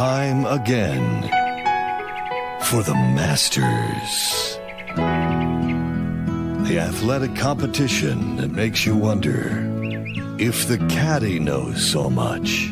[0.00, 1.28] time again
[2.62, 4.56] for the Masters.
[6.66, 9.58] The athletic competition that makes you wonder
[10.38, 12.70] if the caddy knows so much,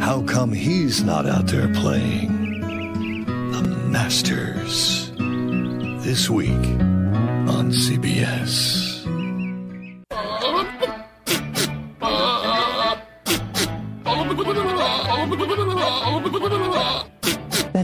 [0.00, 2.60] how come he's not out there playing?
[3.50, 5.10] The Masters.
[6.06, 6.64] This week
[7.56, 8.91] on CBS.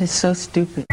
[0.09, 0.87] Is so stupid.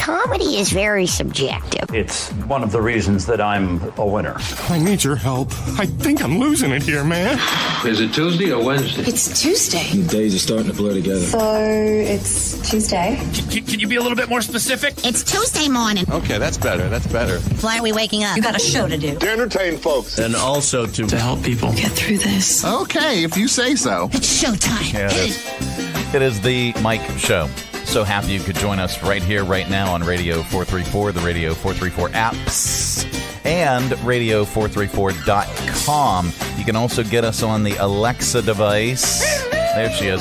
[0.00, 1.94] Comedy is very subjective.
[1.94, 4.34] It's one of the reasons that I'm a winner.
[4.68, 5.52] I need your help.
[5.78, 7.38] I think I'm losing it here, man.
[7.86, 9.02] Is it Tuesday or Wednesday?
[9.02, 9.84] It's Tuesday.
[9.92, 11.20] The days are starting to blur together.
[11.20, 13.20] So it's Tuesday.
[13.50, 14.94] Can, can, you be a little bit more specific?
[15.04, 16.04] It's Tuesday morning.
[16.10, 16.88] Okay, that's better.
[16.88, 17.38] That's better.
[17.60, 18.36] Why are we waking up?
[18.36, 19.18] You got a show to do.
[19.18, 20.18] To entertain folks.
[20.18, 22.64] And also to, to help people get through this.
[22.64, 24.08] Okay, if you say so.
[24.12, 24.92] It's showtime.
[24.92, 26.14] Yeah, it is.
[26.14, 27.48] It is the Mike Show.
[27.88, 31.54] So happy you could join us right here, right now on Radio 434, the Radio
[31.54, 36.32] 434 apps, and radio434.com.
[36.58, 39.22] You can also get us on the Alexa device.
[39.50, 40.20] There she is.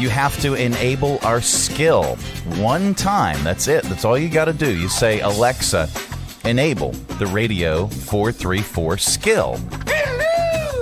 [0.00, 2.16] You have to enable our skill
[2.56, 3.44] one time.
[3.44, 3.84] That's it.
[3.84, 4.74] That's all you got to do.
[4.74, 5.90] You say, Alexa,
[6.46, 9.60] enable the Radio 434 skill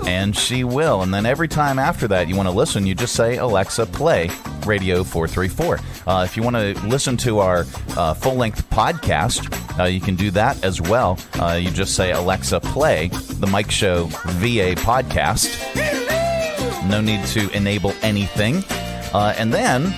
[0.07, 1.03] and she will.
[1.03, 4.31] And then every time after that you want to listen, you just say, Alexa, play
[4.67, 5.81] Radio 434.
[6.07, 7.65] Uh, if you want to listen to our
[7.97, 11.19] uh, full length podcast, uh, you can do that as well.
[11.41, 15.49] Uh, you just say, Alexa, play the Mike Show VA podcast.
[16.89, 18.65] No need to enable anything.
[19.13, 19.95] Uh, and then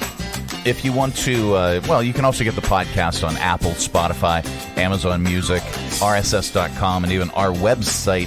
[0.67, 4.45] if you want to, uh, well, you can also get the podcast on Apple, Spotify,
[4.77, 8.27] Amazon Music, RSS.com, and even our website,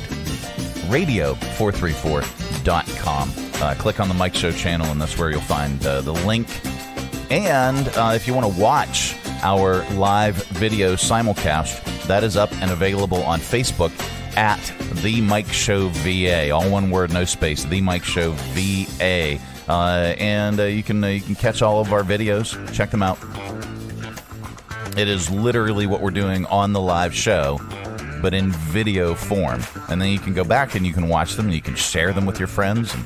[0.89, 3.48] radio434.com.
[3.61, 6.47] Uh, click on the Mike Show channel, and that's where you'll find uh, the link.
[7.29, 12.71] And uh, if you want to watch our live video simulcast, that is up and
[12.71, 13.91] available on Facebook
[14.37, 14.59] at
[15.03, 16.51] The Mike Show VA.
[16.51, 17.65] All one word, no space.
[17.65, 19.39] The Mike Show VA.
[19.67, 22.55] Uh, and uh, you can uh, you can catch all of our videos.
[22.73, 23.19] Check them out.
[24.97, 27.59] It is literally what we're doing on the live show
[28.21, 29.61] but in video form.
[29.89, 32.11] And then you can go back and you can watch them and you can share
[32.13, 33.03] them with your friends and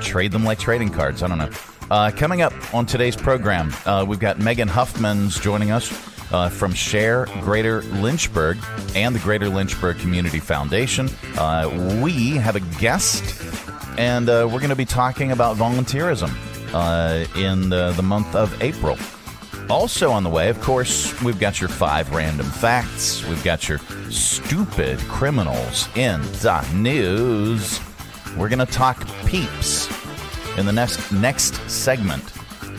[0.00, 1.22] trade them like trading cards.
[1.22, 1.50] I don't know.
[1.90, 5.92] Uh, coming up on today's program, uh, we've got Megan Huffman's joining us
[6.32, 8.58] uh, from Share Greater Lynchburg
[8.94, 11.08] and the Greater Lynchburg Community Foundation.
[11.38, 13.40] Uh, we have a guest,
[13.98, 16.30] and uh, we're going to be talking about volunteerism
[16.72, 18.98] uh, in the, the month of April.
[19.68, 23.26] Also on the way, of course, we've got your five random facts.
[23.26, 23.78] We've got your
[24.10, 27.80] stupid criminals in the news.
[28.36, 29.88] We're going to talk peeps
[30.58, 32.22] in the next next segment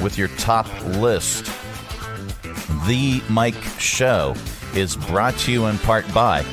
[0.01, 1.45] with your top list.
[2.85, 4.35] The Mike Show
[4.75, 6.43] is brought to you in part by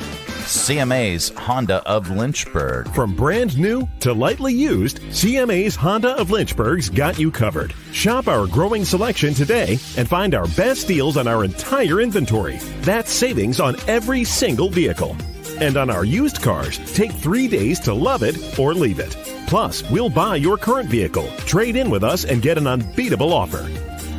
[0.45, 2.87] CMA's Honda of Lynchburg.
[2.93, 7.73] From brand new to lightly used, CMA's Honda of Lynchburg's got you covered.
[7.91, 12.57] Shop our growing selection today and find our best deals on our entire inventory.
[12.81, 15.15] That's savings on every single vehicle.
[15.61, 19.15] And on our used cars, take three days to love it or leave it.
[19.47, 23.69] Plus, we'll buy your current vehicle, trade in with us, and get an unbeatable offer.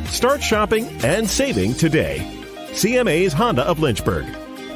[0.07, 2.19] Start shopping and saving today.
[2.71, 4.25] CMA's Honda of Lynchburg.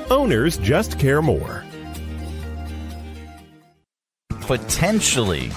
[0.09, 1.63] Owners just care more.
[4.41, 5.51] Potentially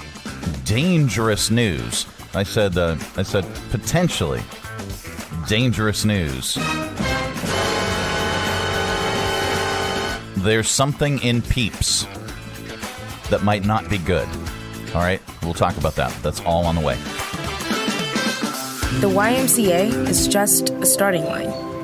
[0.63, 2.05] dangerous news.
[2.33, 2.77] I said.
[2.77, 4.41] Uh, I said potentially
[5.47, 6.57] dangerous news.
[10.45, 12.03] There's something in Peeps
[13.31, 14.27] that might not be good.
[14.93, 16.15] All right, we'll talk about that.
[16.21, 16.93] That's all on the way.
[19.01, 21.64] The YMCA is just a starting line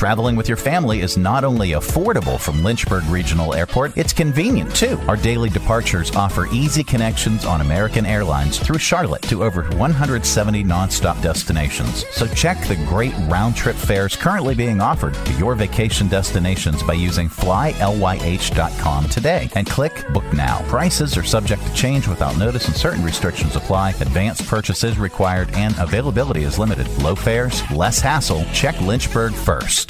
[0.00, 4.98] Traveling with your family is not only affordable from Lynchburg Regional Airport, it's convenient too.
[5.06, 11.20] Our daily departures offer easy connections on American Airlines through Charlotte to over 170 nonstop
[11.20, 12.06] destinations.
[12.12, 16.94] So check the great round trip fares currently being offered to your vacation destinations by
[16.94, 20.62] using flylyh.com today and click Book Now.
[20.62, 23.90] Prices are subject to change without notice and certain restrictions apply.
[24.00, 26.88] Advanced purchase is required and availability is limited.
[27.02, 28.46] Low fares, less hassle.
[28.54, 29.89] Check Lynchburg first.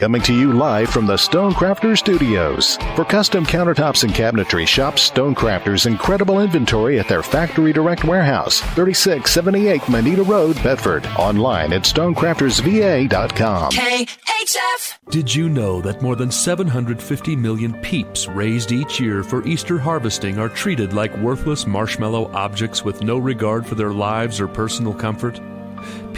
[0.00, 2.76] Coming to you live from the Stonecrafter Studios.
[2.94, 9.88] For custom countertops and cabinetry, shop Stonecrafter's incredible inventory at their Factory Direct Warehouse, 3678
[9.88, 11.04] Moneta Road, Bedford.
[11.18, 13.72] Online at stonecraftersva.com.
[13.72, 14.98] KHF!
[15.10, 20.38] Did you know that more than 750 million peeps raised each year for Easter harvesting
[20.38, 25.40] are treated like worthless marshmallow objects with no regard for their lives or personal comfort?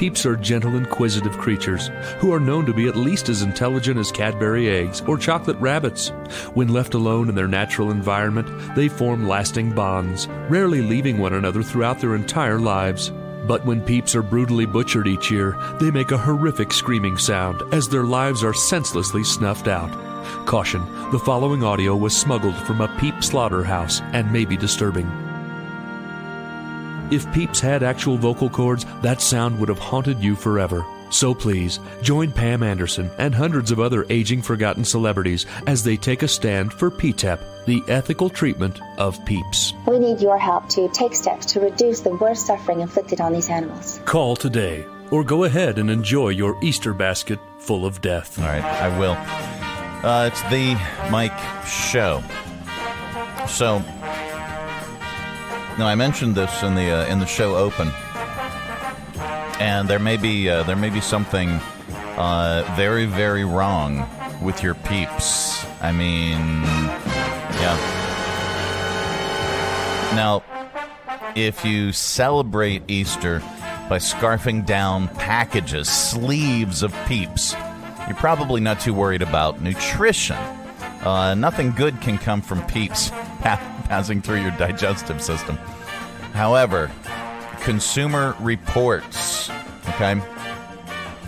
[0.01, 1.89] Peeps are gentle, inquisitive creatures
[2.21, 6.09] who are known to be at least as intelligent as Cadbury eggs or chocolate rabbits.
[6.55, 11.63] When left alone in their natural environment, they form lasting bonds, rarely leaving one another
[11.63, 13.13] throughout their entire lives.
[13.47, 17.87] But when peeps are brutally butchered each year, they make a horrific screaming sound as
[17.87, 19.93] their lives are senselessly snuffed out.
[20.47, 20.81] Caution
[21.13, 25.30] the following audio was smuggled from a peep slaughterhouse and may be disturbing.
[27.11, 30.85] If Peeps had actual vocal cords, that sound would have haunted you forever.
[31.11, 36.23] So please, join Pam Anderson and hundreds of other aging forgotten celebrities as they take
[36.23, 39.75] a stand for PTEP, the ethical treatment of peeps.
[39.87, 43.51] We need your help to take steps to reduce the worst suffering inflicted on these
[43.51, 44.01] animals.
[44.05, 48.39] Call today or go ahead and enjoy your Easter basket full of death.
[48.39, 49.17] All right, I will.
[50.09, 50.75] Uh, it's the
[51.11, 51.37] Mike
[51.67, 52.23] Show.
[53.49, 53.83] So,
[55.81, 57.91] now I mentioned this in the uh, in the show open,
[59.59, 61.49] and there may be uh, there may be something
[62.19, 64.07] uh, very very wrong
[64.43, 65.65] with your peeps.
[65.81, 66.39] I mean,
[67.63, 67.77] yeah.
[70.15, 70.43] Now,
[71.35, 73.39] if you celebrate Easter
[73.89, 77.55] by scarfing down packages, sleeves of peeps,
[78.07, 80.37] you're probably not too worried about nutrition.
[81.07, 83.11] Uh, nothing good can come from peeps
[83.41, 85.57] passing through your digestive system.
[86.33, 86.91] However,
[87.63, 89.51] Consumer Reports,
[89.91, 90.21] okay,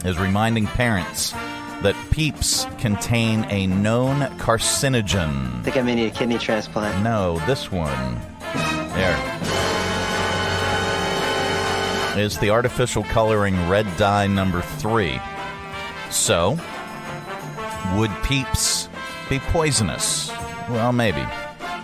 [0.05, 1.33] is reminding parents
[1.83, 5.61] that peeps contain a known carcinogen.
[5.61, 7.03] I think I may need a kidney transplant.
[7.03, 8.21] No, this one.
[8.95, 9.19] There.
[12.17, 15.21] Is the artificial coloring red dye number three.
[16.11, 16.59] So,
[17.97, 18.89] would peeps
[19.29, 20.31] be poisonous?
[20.69, 21.27] Well, maybe.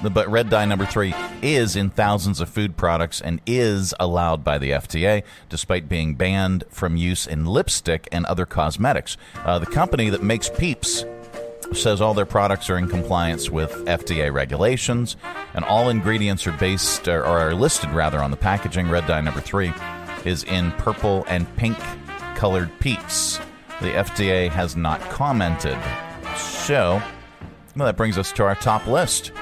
[0.02, 4.58] But red dye number three is in thousands of food products and is allowed by
[4.58, 9.16] the FDA, despite being banned from use in lipstick and other cosmetics.
[9.44, 11.04] Uh, the company that makes Peeps
[11.72, 15.16] says all their products are in compliance with FDA regulations,
[15.54, 18.88] and all ingredients are based or are listed rather on the packaging.
[18.88, 19.72] Red dye number three
[20.24, 21.78] is in purple and pink
[22.36, 23.38] colored Peeps.
[23.80, 25.78] The FDA has not commented.
[26.36, 27.02] So,
[27.76, 29.32] well, that brings us to our top list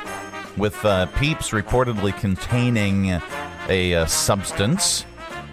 [0.56, 3.20] with uh, Peeps reportedly containing
[3.68, 5.04] a, uh, substance,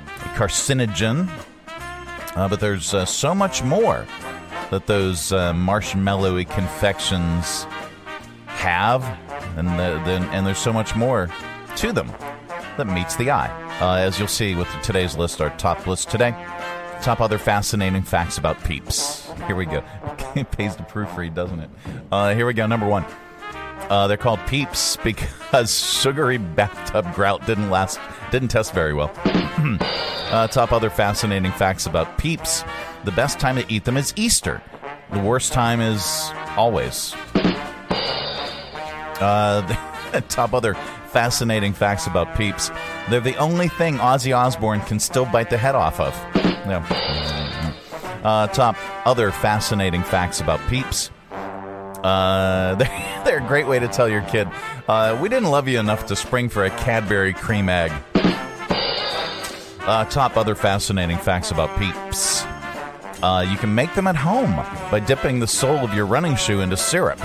[0.06, 1.30] a carcinogen.
[2.36, 4.06] Uh, but there's uh, so much more
[4.72, 7.66] that those uh, marshmallowy confections
[8.48, 9.04] have,
[9.58, 11.30] and, the, the, and there's so much more
[11.76, 12.08] to them
[12.78, 13.52] that meets the eye.
[13.82, 16.32] Uh, as you'll see with today's list, our top list today.
[17.02, 19.30] Top other fascinating facts about Peeps.
[19.46, 19.84] Here we go.
[20.36, 21.70] it pays to proofread, doesn't it?
[22.36, 22.66] here we go.
[22.66, 23.06] Number one.
[23.94, 25.72] Uh, they're called peeps because
[26.02, 28.00] sugary bathtub grout didn't last,
[28.32, 29.12] didn't test very well.
[30.32, 32.64] uh, top other fascinating facts about peeps:
[33.04, 34.64] the best time to eat them is Easter.
[35.12, 37.14] The worst time is always.
[39.22, 39.62] Uh,
[40.28, 40.74] top other
[41.12, 42.72] fascinating facts about peeps:
[43.12, 46.16] they're the only thing Ozzy Osbourne can still bite the head off of.
[46.36, 46.84] Yeah.
[48.24, 51.12] Uh, top other fascinating facts about peeps.
[52.04, 54.48] Uh, they're, they're, a great way to tell your kid,
[54.88, 57.92] uh, we didn't love you enough to spring for a Cadbury cream egg.
[59.86, 62.44] Uh, top other fascinating facts about peeps.
[63.22, 64.56] Uh, you can make them at home
[64.92, 67.20] by dipping the sole of your running shoe into syrup.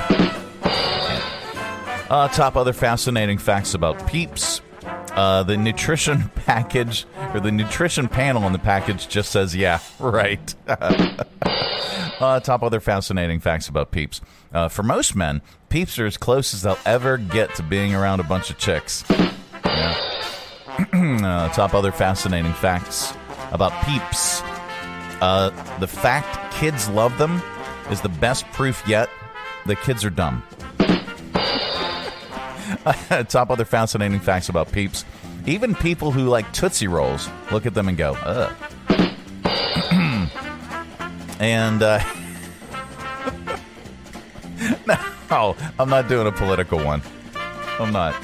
[2.10, 4.60] Uh, top other fascinating facts about peeps.
[5.18, 10.54] Uh, the nutrition package, or the nutrition panel on the package just says, yeah, right.
[12.20, 14.20] Uh, top other fascinating facts about peeps.
[14.52, 18.18] Uh, for most men, peeps are as close as they'll ever get to being around
[18.18, 19.04] a bunch of chicks.
[19.64, 19.94] Yeah.
[20.92, 23.12] uh, top other fascinating facts
[23.52, 24.42] about peeps.
[25.22, 27.40] Uh, the fact kids love them
[27.88, 29.08] is the best proof yet
[29.66, 30.42] that kids are dumb.
[33.28, 35.04] Top other fascinating facts about peeps.
[35.46, 38.52] Even people who like Tootsie Rolls look at them and go, ugh.
[41.40, 42.00] and, uh,
[45.30, 47.02] no, I'm not doing a political one.
[47.78, 48.14] I'm not.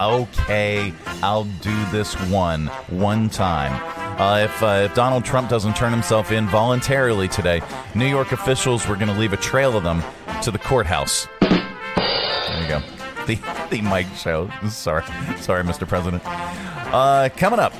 [0.00, 3.72] Okay, I'll do this one, one time.
[4.18, 7.62] Uh, if, uh, if Donald Trump doesn't turn himself in voluntarily today,
[7.94, 10.02] New York officials were going to leave a trail of them
[10.42, 11.26] to the courthouse.
[11.40, 12.82] There you go.
[13.26, 13.38] The,
[13.70, 14.50] the Mike Show.
[14.68, 15.04] Sorry.
[15.38, 15.86] Sorry, Mr.
[15.86, 16.22] President.
[16.26, 17.72] Uh, coming up,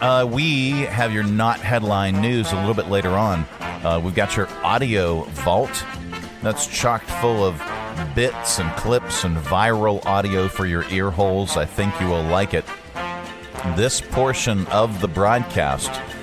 [0.00, 3.46] uh, we have your not headline news a little bit later on.
[3.60, 5.84] Uh, we've got your audio vault
[6.42, 7.60] that's chocked full of
[8.14, 11.56] bits and clips and viral audio for your ear holes.
[11.56, 12.64] I think you will like it.
[13.76, 15.90] This portion of the broadcast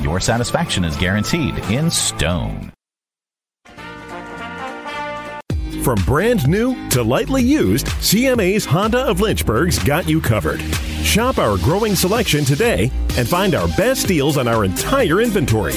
[0.00, 2.72] Your satisfaction is guaranteed in stone.
[5.82, 10.60] From brand new to lightly used, CMA's Honda of Lynchburg's got you covered.
[11.04, 15.74] Shop our growing selection today and find our best deals on our entire inventory.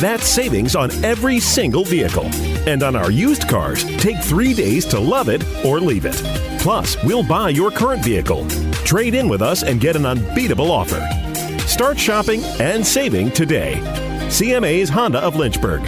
[0.00, 2.26] That's savings on every single vehicle.
[2.66, 6.16] And on our used cars, take three days to love it or leave it.
[6.58, 8.44] Plus, we'll buy your current vehicle.
[8.84, 11.21] Trade in with us and get an unbeatable offer.
[11.66, 13.74] Start shopping and saving today.
[14.26, 15.82] CMA's Honda of Lynchburg.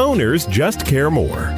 [0.00, 1.54] Owners just care more.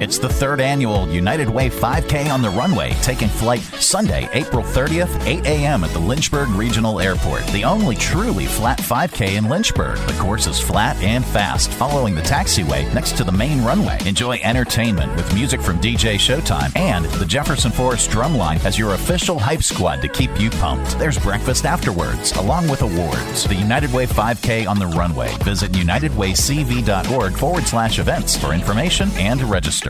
[0.00, 5.26] It's the third annual United Way 5K on the runway, taking flight Sunday, April 30th,
[5.26, 5.84] 8 a.m.
[5.84, 9.98] at the Lynchburg Regional Airport, the only truly flat 5K in Lynchburg.
[10.06, 13.98] The course is flat and fast, following the taxiway next to the main runway.
[14.06, 19.38] Enjoy entertainment with music from DJ Showtime and the Jefferson Forest Drumline as your official
[19.38, 20.98] hype squad to keep you pumped.
[20.98, 23.44] There's breakfast afterwards, along with awards.
[23.44, 25.30] The United Way 5K on the runway.
[25.44, 29.89] Visit unitedwaycv.org forward slash events for information and to register.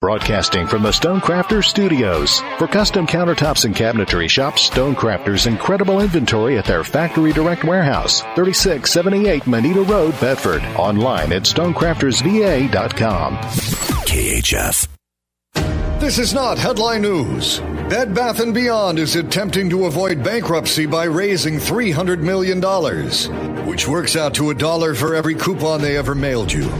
[0.00, 2.40] Broadcasting from the Stonecrafters Studios.
[2.56, 9.46] For custom countertops and cabinetry, shop Stonecrafters' incredible inventory at their Factory Direct Warehouse, 3678
[9.46, 10.62] Moneta Road, Bedford.
[10.78, 13.36] Online at stonecraftersva.com.
[14.06, 14.88] KHF.
[16.00, 17.58] This is not headline news.
[17.90, 22.62] Bed Bath & Beyond is attempting to avoid bankruptcy by raising $300 million,
[23.66, 26.70] which works out to a dollar for every coupon they ever mailed you.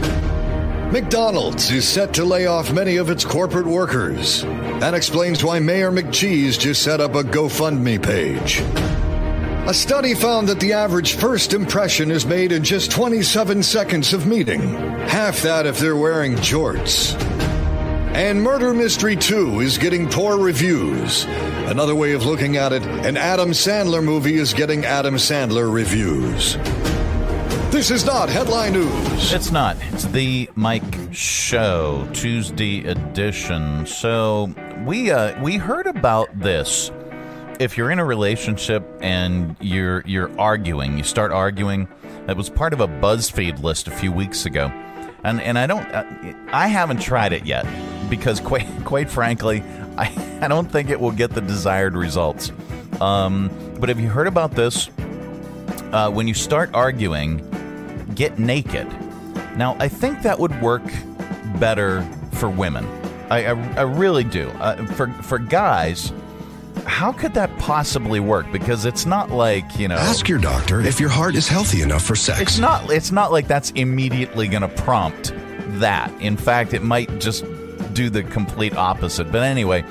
[0.91, 4.41] McDonald's is set to lay off many of its corporate workers.
[4.41, 8.59] That explains why Mayor McCheese just set up a GoFundMe page.
[9.69, 14.27] A study found that the average first impression is made in just 27 seconds of
[14.27, 14.59] meeting,
[15.07, 17.15] half that if they're wearing jorts.
[18.13, 21.23] And Murder Mystery 2 is getting poor reviews.
[21.69, 26.57] Another way of looking at it, an Adam Sandler movie is getting Adam Sandler reviews.
[27.71, 29.31] This is not headline news.
[29.31, 29.77] It's not.
[29.93, 33.85] It's the Mike Show Tuesday edition.
[33.85, 34.53] So
[34.85, 36.91] we uh, we heard about this.
[37.61, 41.87] If you're in a relationship and you're you're arguing, you start arguing.
[42.25, 44.67] That was part of a BuzzFeed list a few weeks ago,
[45.23, 45.87] and and I don't
[46.53, 47.65] I haven't tried it yet
[48.09, 49.63] because quite quite frankly
[49.97, 52.51] I I don't think it will get the desired results.
[52.99, 53.49] Um,
[53.79, 54.89] but have you heard about this?
[55.93, 57.50] Uh, when you start arguing,
[58.15, 58.87] get naked.
[59.57, 60.83] Now, I think that would work
[61.59, 62.03] better
[62.33, 62.85] for women.
[63.29, 64.49] I, I, I really do.
[64.59, 66.11] Uh, for for guys,
[66.85, 68.51] how could that possibly work?
[68.51, 69.95] Because it's not like you know.
[69.95, 72.41] Ask your doctor if your heart is healthy enough for sex.
[72.41, 72.91] It's not.
[72.91, 75.33] It's not like that's immediately going to prompt
[75.79, 76.11] that.
[76.21, 77.45] In fact, it might just
[77.93, 79.31] do the complete opposite.
[79.31, 79.83] But anyway,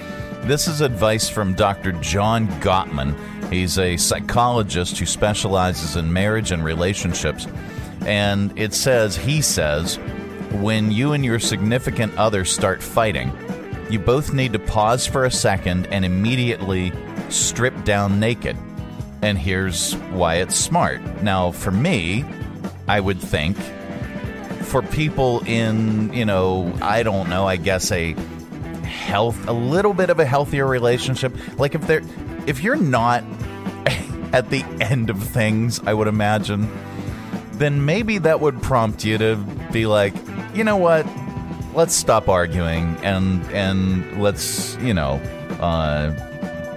[0.43, 1.93] this is advice from Dr.
[1.93, 3.15] John Gottman.
[3.51, 7.47] He's a psychologist who specializes in marriage and relationships.
[8.03, 9.97] And it says, he says,
[10.53, 13.33] when you and your significant other start fighting,
[13.91, 16.93] you both need to pause for a second and immediately
[17.29, 18.57] strip down naked.
[19.23, 21.01] And here's why it's smart.
[21.23, 22.25] Now, for me,
[22.89, 23.57] I would think
[24.65, 28.15] for people in, you know, I don't know, I guess a
[28.85, 31.35] health a little bit of a healthier relationship.
[31.59, 32.03] Like if they're
[32.47, 33.25] if you're not
[34.33, 36.71] at the end of things, I would imagine,
[37.61, 39.37] then maybe that would prompt you to
[39.71, 40.15] be like,
[40.55, 41.07] you know what?
[41.75, 45.21] Let's stop arguing and and let's, you know,
[45.61, 46.13] uh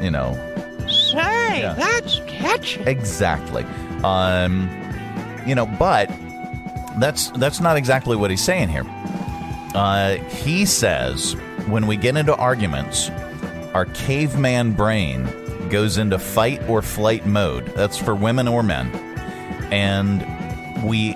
[0.02, 0.34] you know,
[0.88, 1.74] Say, Yeah.
[1.74, 2.82] that's catchy.
[2.86, 3.64] Exactly.
[4.04, 4.70] Um,
[5.48, 6.10] you know, but
[7.00, 8.84] that's that's not exactly what he's saying here.
[9.74, 11.34] Uh, he says
[11.68, 13.10] when we get into arguments,
[13.74, 15.26] our caveman brain
[15.70, 17.66] goes into fight or flight mode.
[17.76, 18.92] That's for women or men,
[19.72, 20.22] and
[20.84, 21.16] we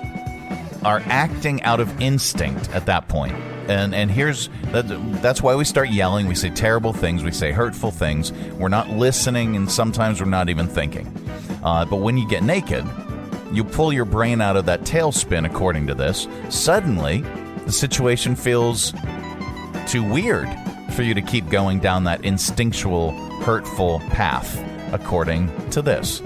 [0.84, 3.34] are acting out of instinct at that point.
[3.68, 4.84] And and here's that,
[5.20, 6.26] that's why we start yelling.
[6.26, 7.22] We say terrible things.
[7.22, 8.32] We say hurtful things.
[8.32, 11.06] We're not listening, and sometimes we're not even thinking.
[11.62, 12.86] Uh, but when you get naked,
[13.52, 15.44] you pull your brain out of that tailspin.
[15.44, 17.20] According to this, suddenly
[17.66, 18.94] the situation feels
[19.86, 20.48] too weird
[20.92, 24.64] for you to keep going down that instinctual, hurtful path.
[24.94, 26.22] According to this,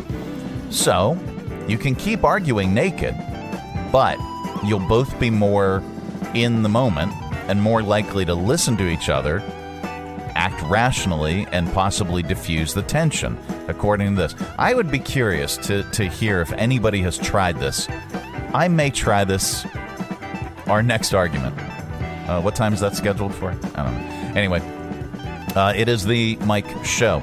[0.70, 1.18] so
[1.66, 3.16] you can keep arguing naked,
[3.92, 4.18] but
[4.64, 5.82] you'll both be more
[6.34, 7.12] in the moment
[7.48, 9.40] and more likely to listen to each other,
[10.34, 14.34] act rationally, and possibly diffuse the tension, according to this.
[14.58, 17.88] I would be curious to, to hear if anybody has tried this.
[18.54, 19.66] I may try this
[20.66, 21.58] our next argument.
[22.28, 23.50] Uh, what time is that scheduled for?
[23.50, 24.32] I don't know.
[24.34, 24.60] Anyway,
[25.54, 27.22] uh, it is the Mike Show.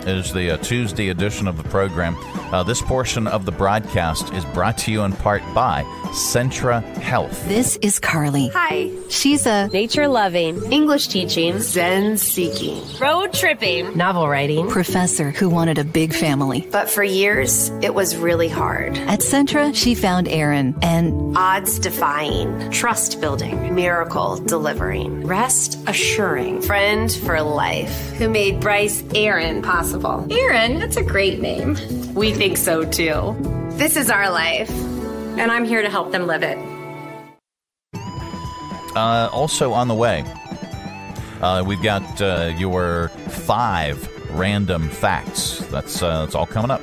[0.00, 2.16] It is the uh, Tuesday edition of the program.
[2.52, 7.46] Uh, this portion of the broadcast is brought to you in part by Centra Health.
[7.48, 8.48] This is Carly.
[8.48, 8.90] Hi.
[9.08, 14.68] She's a Nature loving, English teaching, Zen seeking, road tripping, novel writing.
[14.70, 16.66] professor who wanted a big family.
[16.70, 18.96] But for years, it was really hard.
[18.96, 27.12] At Centra, she found Aaron and Odds defying, trust building, miracle delivering, rest assuring, friend
[27.12, 30.26] for life, who made Bryce Aaron possible.
[30.30, 31.76] Aaron, that's a great name.
[32.14, 33.34] We think so too.
[33.72, 36.58] This is our life, and I'm here to help them live it.
[38.94, 40.22] Uh, also on the way,
[41.40, 45.58] uh, we've got uh, your five random facts.
[45.70, 46.82] That's uh, that's all coming up.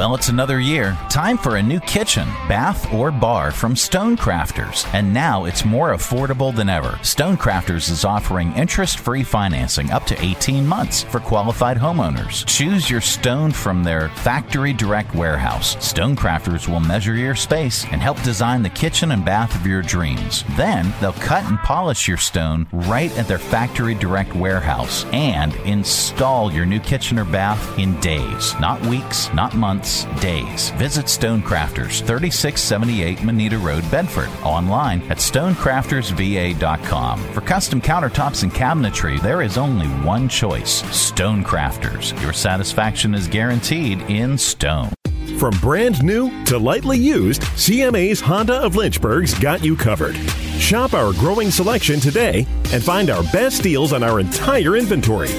[0.00, 0.96] Well, it's another year.
[1.10, 4.88] Time for a new kitchen, bath, or bar from Stonecrafters.
[4.94, 6.92] And now it's more affordable than ever.
[7.02, 12.46] Stonecrafters is offering interest free financing up to 18 months for qualified homeowners.
[12.46, 15.76] Choose your stone from their factory direct warehouse.
[15.76, 20.44] Stonecrafters will measure your space and help design the kitchen and bath of your dreams.
[20.56, 26.50] Then they'll cut and polish your stone right at their factory direct warehouse and install
[26.50, 29.89] your new kitchen or bath in days, not weeks, not months,
[30.20, 30.70] days.
[30.70, 34.28] Visit Stonecrafters, 3678 Moneta Road, Bedford.
[34.44, 37.20] Online at stonecraftersva.com.
[37.32, 42.20] For custom countertops and cabinetry, there is only one choice Stonecrafters.
[42.22, 44.90] Your satisfaction is guaranteed in stone.
[45.38, 50.16] From brand new to lightly used, CMA's Honda of Lynchburg's got you covered.
[50.58, 55.30] Shop our growing selection today and find our best deals on our entire inventory.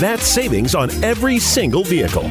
[0.00, 2.30] That's savings on every single vehicle.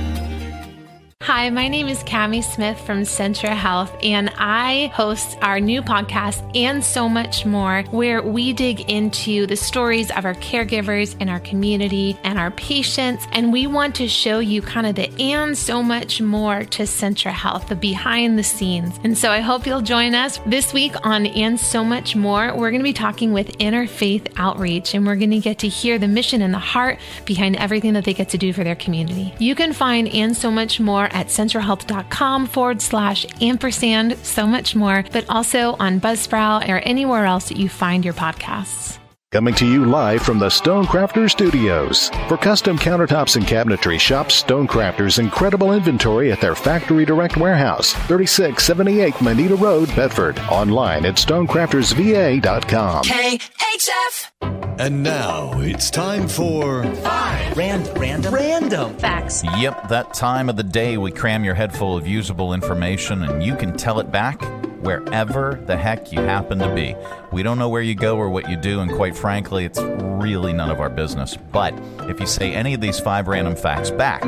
[1.25, 6.41] Hi, my name is Cami Smith from Centra Health, and I host our new podcast,
[6.55, 11.39] And So Much More, where we dig into the stories of our caregivers in our
[11.39, 13.27] community and our patients.
[13.33, 17.31] And we want to show you kind of the and so much more to Centra
[17.31, 18.99] Health, the behind the scenes.
[19.03, 22.47] And so I hope you'll join us this week on And So Much More.
[22.47, 25.99] We're going to be talking with Interfaith Outreach, and we're going to get to hear
[25.99, 29.35] the mission and the heart behind everything that they get to do for their community.
[29.37, 35.03] You can find And So Much More at centrahealth.com forward slash ampersand, so much more,
[35.11, 39.00] but also on Buzzsprout or anywhere else that you find your podcasts.
[39.31, 42.09] Coming to you live from the Stonecrafter Studios.
[42.27, 49.21] For custom countertops and cabinetry, shop Stonecrafter's incredible inventory at their factory direct warehouse, 3678
[49.21, 50.37] Moneta Road, Bedford.
[50.49, 53.03] Online at stonecraftersva.com.
[53.05, 54.31] KHF.
[54.77, 59.45] And now it's time for Random, random, random facts.
[59.45, 63.41] Yep, that time of the day we cram your head full of usable information and
[63.41, 64.41] you can tell it back
[64.81, 66.95] wherever the heck you happen to be.
[67.31, 70.53] We don't know where you go or what you do, and quite frankly, it's really
[70.53, 71.37] none of our business.
[71.51, 74.23] But if you say any of these five random facts back,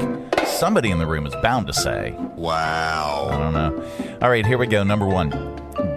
[0.46, 3.30] somebody in the room is bound to say, Wow.
[3.32, 4.18] I don't know.
[4.22, 4.84] All right, here we go.
[4.84, 5.30] Number one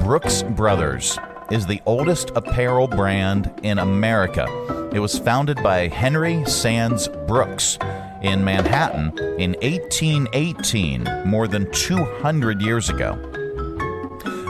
[0.01, 1.19] Brooks Brothers
[1.51, 4.47] is the oldest apparel brand in America.
[4.93, 7.79] It was founded by Henry Sands Brooks
[8.23, 13.19] in Manhattan in 1818, more than 200 years ago.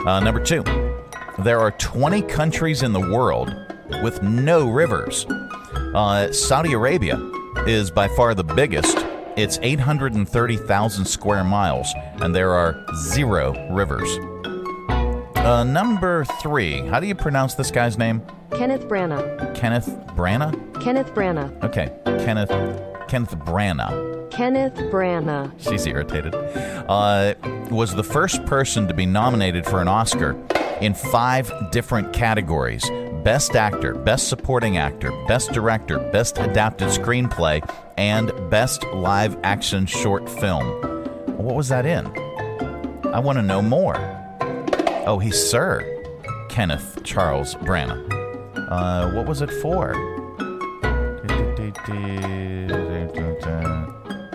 [0.05, 0.63] Uh, number two,
[1.39, 3.53] there are 20 countries in the world
[4.03, 5.25] with no rivers.
[5.95, 7.17] Uh, Saudi Arabia
[7.65, 8.97] is by far the biggest.
[9.35, 11.87] It's 830,000 square miles,
[12.21, 14.09] and there are zero rivers.
[15.37, 18.21] Uh, number three, how do you pronounce this guy's name?
[18.51, 19.55] Kenneth Branagh.
[19.55, 20.81] Kenneth Branagh?
[20.81, 21.63] Kenneth Branagh.
[21.63, 21.91] Okay,
[22.25, 22.49] Kenneth
[23.07, 24.29] Kenneth Branagh.
[24.31, 25.51] Kenneth Branagh.
[25.59, 26.35] She's irritated.
[26.35, 27.33] Uh,
[27.71, 30.35] was the first person to be nominated for an Oscar
[30.81, 32.89] in five different categories
[33.23, 37.67] Best Actor, Best Supporting Actor, Best Director, Best Adapted Screenplay,
[37.97, 40.65] and Best Live Action Short Film.
[41.37, 42.05] What was that in?
[43.13, 43.95] I want to know more.
[45.05, 45.83] Oh, he's Sir
[46.49, 48.05] Kenneth Charles Branagh.
[48.69, 49.95] Uh, what was it for?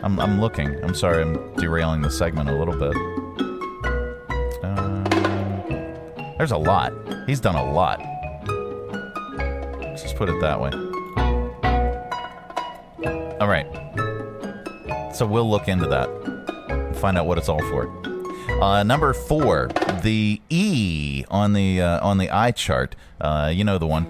[0.02, 0.82] I'm, I'm looking.
[0.84, 2.96] I'm sorry, I'm derailing the segment a little bit.
[4.64, 6.92] Uh, there's a lot.
[7.26, 8.00] He's done a lot.
[9.80, 10.70] Let's just put it that way.
[13.40, 13.66] All right.
[15.14, 16.08] So we'll look into that
[16.68, 17.88] and find out what it's all for.
[18.62, 19.68] Uh, number four,
[20.02, 22.96] the E on the uh, on the eye chart.
[23.20, 24.06] Uh, you know the one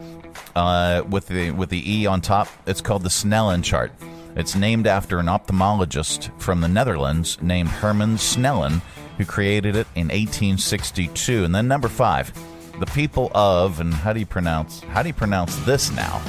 [0.55, 2.49] uh, with the with the E on top.
[2.67, 3.93] It's called the Snellen chart.
[4.35, 8.81] It's named after an ophthalmologist from the Netherlands named Herman Snellen,
[9.19, 11.45] who created it in 1862.
[11.45, 12.33] And then number five,
[12.81, 16.23] the people of and how do you pronounce how do you pronounce this now?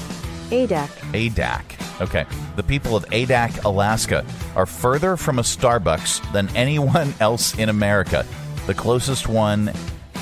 [0.50, 0.88] Adak.
[1.14, 2.02] Adak.
[2.02, 2.26] Okay.
[2.56, 8.26] The people of Adak, Alaska are further from a Starbucks than anyone else in America.
[8.68, 9.72] The closest one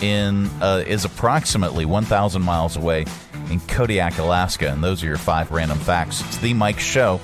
[0.02, 3.06] in uh, is approximately 1,000 miles away
[3.50, 4.72] in Kodiak, Alaska.
[4.72, 6.22] And those are your five random facts.
[6.22, 7.20] It's the Mike Show.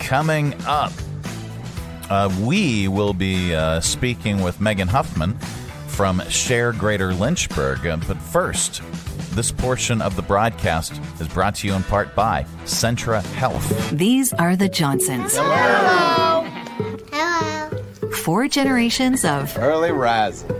[0.00, 0.92] Coming up,
[2.10, 5.38] uh, we will be uh, speaking with Megan Huffman
[5.88, 7.86] from Share Greater Lynchburg.
[7.86, 8.82] Uh, but first,
[9.34, 13.90] this portion of the broadcast is brought to you in part by Centra Health.
[13.90, 15.36] These are the Johnsons.
[15.36, 16.42] Hello.
[17.12, 18.10] Hello.
[18.12, 20.50] Four generations of early rising,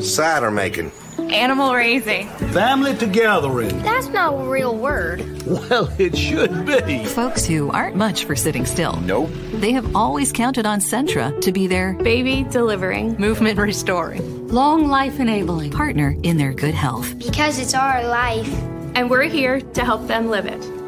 [0.00, 0.90] cider making,
[1.32, 3.82] animal raising, family togethering.
[3.82, 5.20] That's not a real word.
[5.46, 7.04] Well, it should be.
[7.04, 9.00] Folks who aren't much for sitting still.
[9.00, 9.30] Nope.
[9.54, 15.18] They have always counted on Centra to be their baby delivering, movement restoring, long life
[15.20, 17.18] enabling partner in their good health.
[17.18, 18.52] Because it's our life.
[18.94, 20.81] And we're here to help them live it.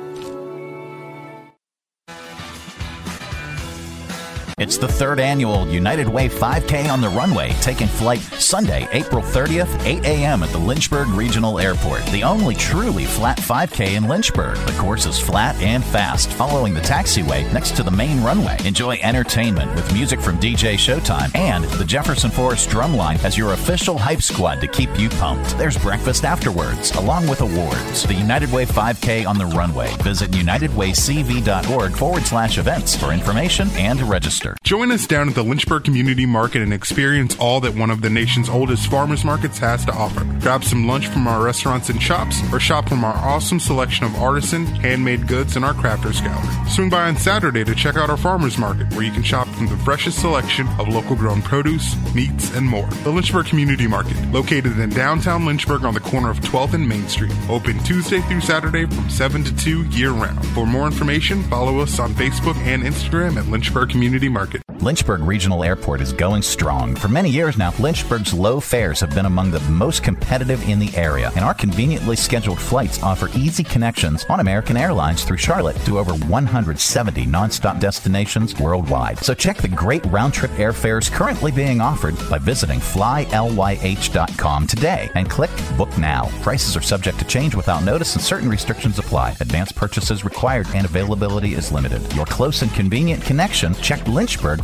[4.57, 9.85] It's the third annual United Way 5K on the runway, taking flight Sunday, April 30th,
[9.85, 10.45] 8 a.m.
[10.45, 12.07] at the Lynchburg Regional Airport.
[12.07, 14.57] The only truly flat 5K in Lynchburg.
[14.59, 18.57] The course is flat and fast, following the taxiway next to the main runway.
[18.65, 23.99] Enjoy entertainment with music from DJ Showtime and the Jefferson Forest Drumline as your official
[23.99, 25.59] hype squad to keep you pumped.
[25.59, 28.05] There's breakfast afterwards, along with awards.
[28.05, 29.93] The United Way 5K on the runway.
[30.05, 34.44] Visit unitedwaycv.org forward slash events for information and to register.
[34.63, 38.11] Join us down at the Lynchburg Community Market and experience all that one of the
[38.11, 40.25] nation's oldest farmers markets has to offer.
[40.41, 44.15] Grab some lunch from our restaurants and shops, or shop from our awesome selection of
[44.17, 46.69] artisan, handmade goods in our crafters gallery.
[46.69, 49.77] Swing by on Saturday to check out our farmers market, where you can shop the
[49.79, 52.89] freshest selection of local grown produce, meats, and more.
[53.05, 57.07] The Lynchburg Community Market, located in downtown Lynchburg on the corner of 12th and Main
[57.09, 60.45] Street, open Tuesday through Saturday from 7 to 2 year round.
[60.49, 64.64] For more information, follow us on Facebook and Instagram at Lynchburg Community Market.
[64.81, 66.95] Lynchburg Regional Airport is going strong.
[66.95, 70.95] For many years now, Lynchburg's low fares have been among the most competitive in the
[70.97, 75.99] area, and our conveniently scheduled flights offer easy connections on American Airlines through Charlotte to
[75.99, 79.19] over 170 nonstop destinations worldwide.
[79.19, 85.31] So check the great round trip airfares currently being offered by visiting flylyh.com today and
[85.31, 86.29] click Book Now.
[86.43, 89.37] Prices are subject to change without notice and certain restrictions apply.
[89.41, 92.01] Advanced purchases required and availability is limited.
[92.15, 94.64] Your close and convenient connection, check Lynchburg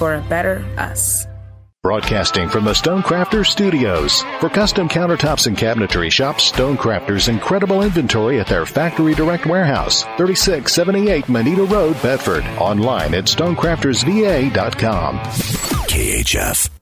[0.00, 1.26] for a better us.
[1.82, 4.22] Broadcasting from the Stonecrafters Studios.
[4.40, 11.28] For custom countertops and cabinetry, shop Stonecrafters' incredible inventory at their Factory Direct Warehouse, 3678
[11.28, 12.44] Moneta Road, Bedford.
[12.58, 15.18] Online at stonecraftersva.com.
[15.20, 16.79] KHF.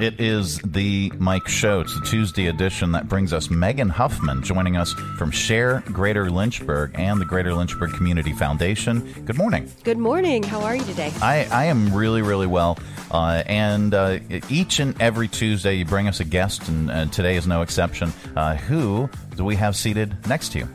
[0.00, 1.80] It is the Mike Show.
[1.80, 6.92] It's a Tuesday edition that brings us Megan Huffman joining us from Share Greater Lynchburg
[6.94, 9.12] and the Greater Lynchburg Community Foundation.
[9.26, 9.70] Good morning.
[9.84, 10.42] Good morning.
[10.42, 11.12] How are you today?
[11.20, 12.78] I, I am really, really well.
[13.10, 17.36] Uh, and uh, each and every Tuesday, you bring us a guest, and, and today
[17.36, 18.10] is no exception.
[18.34, 20.68] Uh, who do we have seated next to you?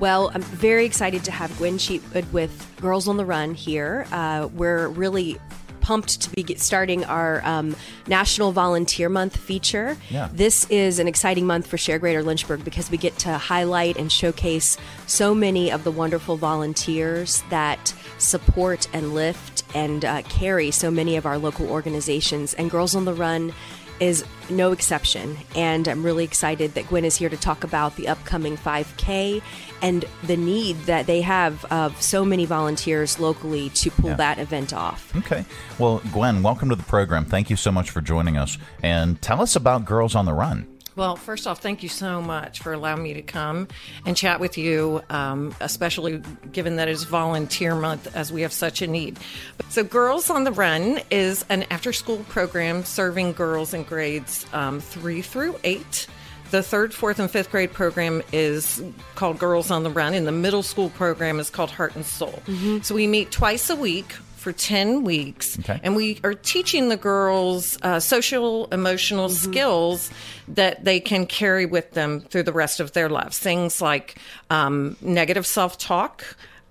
[0.00, 4.06] Well, I'm very excited to have Gwenn Cheatwood with Girls on the Run here.
[4.10, 5.38] Uh, we're really
[5.82, 9.96] pumped to be starting our um, National Volunteer Month feature.
[10.08, 10.28] Yeah.
[10.32, 14.10] This is an exciting month for Share Greater Lynchburg because we get to highlight and
[14.10, 20.90] showcase so many of the wonderful volunteers that support and lift and uh, carry so
[20.90, 22.54] many of our local organizations.
[22.54, 23.52] And Girls on the Run
[24.02, 25.36] is no exception.
[25.54, 29.40] And I'm really excited that Gwenn is here to talk about the upcoming 5K
[29.80, 34.16] and the need that they have of so many volunteers locally to pull Yeah.
[34.16, 35.14] that event off.
[35.16, 35.44] Okay.
[35.78, 37.24] Well, Gwenn, welcome to the program.
[37.24, 38.58] Thank you so much for joining us.
[38.82, 40.66] And tell us about Girls on the Run.
[40.94, 43.68] Well, first off, thank you so much for allowing me to come
[44.04, 48.82] and chat with you, um, especially given that it's volunteer month as we have such
[48.82, 49.18] a need.
[49.70, 54.80] So, Girls on the Run is an after school program serving girls in grades um,
[54.80, 56.06] three through eight.
[56.50, 58.82] The third, fourth, and fifth grade program is
[59.14, 62.42] called Girls on the Run, and the middle school program is called Heart and Soul.
[62.82, 65.80] So, we meet twice a week for 10 weeks Okay.
[65.82, 70.10] and we are teaching the girls uh, social emotional skills
[70.48, 73.38] that they can carry with them through the rest of their lives.
[73.38, 74.18] Things like
[74.50, 76.24] um, negative self-talk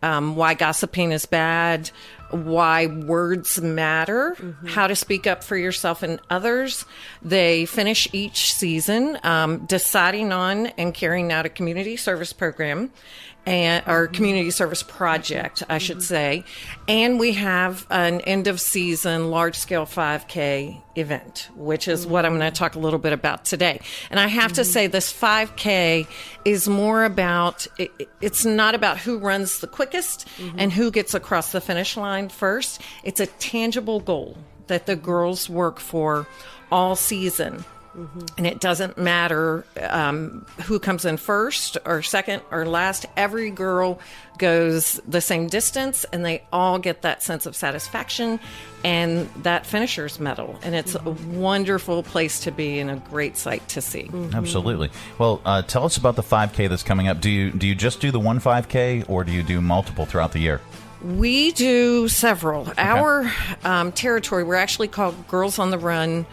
[0.03, 1.89] um, why gossiping is bad
[2.31, 6.85] why words matter how to speak up for yourself and others.
[7.21, 12.89] They finish each season um, deciding on and carrying out a community service program
[13.45, 16.03] and our community service project, I should mm-hmm.
[16.03, 16.43] say.
[16.87, 22.11] And we have an end of season large scale 5K event, which is mm-hmm.
[22.11, 23.81] what I'm going to talk a little bit about today.
[24.11, 24.71] And I have to mm-hmm.
[24.71, 26.07] say, this 5K
[26.45, 30.27] is more about it, it's not about who runs the quickest
[30.57, 32.81] and who gets across the finish line first.
[33.03, 36.27] It's a tangible goal that the girls work for
[36.71, 37.65] all season.
[38.37, 43.05] And it doesn't matter um, who comes in first or second or last.
[43.17, 43.99] Every girl
[44.37, 48.39] goes the same distance, and they all get that sense of satisfaction
[48.83, 50.57] and that finisher's medal.
[50.63, 54.09] And it's a wonderful place to be and a great sight to see.
[54.33, 54.89] Absolutely.
[55.17, 57.21] Well, uh, tell us about the 5K that's coming up.
[57.21, 60.31] Do you do you just do the one 5K, or do you do multiple throughout
[60.31, 60.61] the year?
[61.03, 62.71] We do several.
[62.77, 63.31] Our
[63.63, 66.27] um, territory, we're actually called Girls on the Run.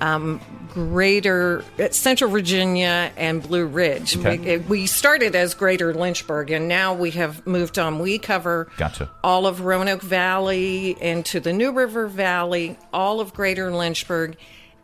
[0.00, 4.16] Um, Greater uh, Central Virginia and Blue Ridge.
[4.16, 4.58] Okay.
[4.58, 7.98] We, we started as Greater Lynchburg, and now we have moved on.
[7.98, 9.10] We cover Gotcha.
[9.22, 14.36] all of Roanoke Valley into the New River Valley, all of Greater Lynchburg,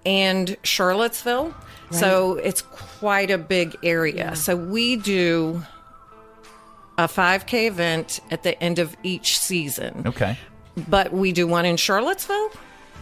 [0.05, 1.55] and Charlottesville.
[1.91, 4.35] So it's quite a big area.
[4.35, 5.63] So we do
[6.99, 10.03] a 5K event at the end of each season.
[10.07, 10.37] Okay.
[10.89, 12.51] But we do one in Charlottesville,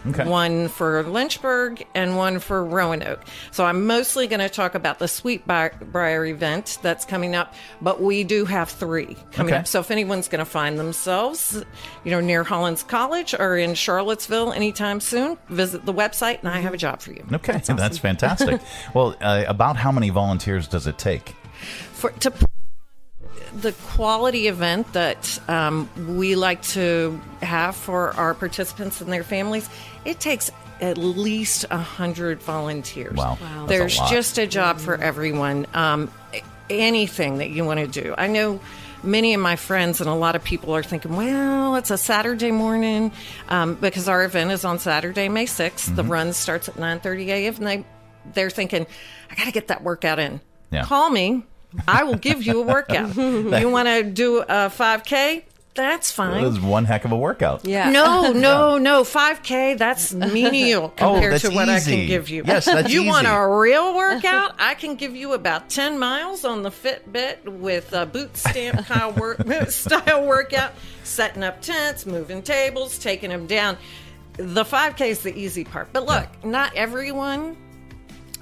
[0.06, 0.28] Okay.
[0.28, 3.22] one for Lynchburg, and one for Roanoke.
[3.52, 8.02] So I'm mostly going to talk about the Sweet Briar event that's coming up, but
[8.02, 9.60] we do have three coming Okay.
[9.60, 9.66] up.
[9.66, 11.64] So if anyone's going to find themselves,
[12.04, 16.60] you know, near Hollins College or in Charlottesville anytime soon, visit the website and I
[16.60, 17.24] have a job for you.
[17.32, 18.60] Okay, that's, fantastic.
[18.94, 21.34] well, uh, about how many volunteers does it take?
[21.92, 22.30] for to
[23.54, 29.68] the quality event that um, we like to have for our participants and their families,
[30.04, 33.14] it takes at least a hundred volunteers.
[33.16, 33.38] Wow.
[33.40, 33.66] Wow.
[33.66, 35.66] That's a There's just a job for everyone.
[35.72, 36.10] Um,
[36.70, 38.14] anything that you want to do.
[38.16, 38.58] I know
[39.02, 42.50] many of my friends and a lot of people are thinking, well, it's a Saturday
[42.50, 43.12] morning
[43.50, 45.94] um, because our event is on Saturday, May 6th.
[45.94, 46.10] The Mm-hmm.
[46.12, 47.54] run starts at 9:30 a.m.
[47.56, 47.84] and they
[48.32, 48.86] they're thinking,
[49.30, 50.40] I got to get that workout in.
[50.70, 50.84] Yeah.
[50.84, 51.44] Call me.
[51.86, 53.16] I will give you a workout.
[53.16, 55.44] you want to do a 5K?
[55.74, 56.40] That's fine.
[56.40, 57.66] That was one heck of a workout.
[57.66, 57.90] Yeah.
[57.90, 59.02] No, no, no.
[59.02, 62.44] 5K, that's oh, menial compared Oh, that's to what I can give you.
[62.46, 64.54] Yes, that's You want a real workout?
[64.58, 69.12] I can give you about 10 miles on the Fitbit with a boot stamp style,
[69.12, 73.76] work, style workout, setting up tents, moving tables, taking them down.
[74.34, 75.88] The 5K is the easy part.
[75.92, 77.56] But look, not everyone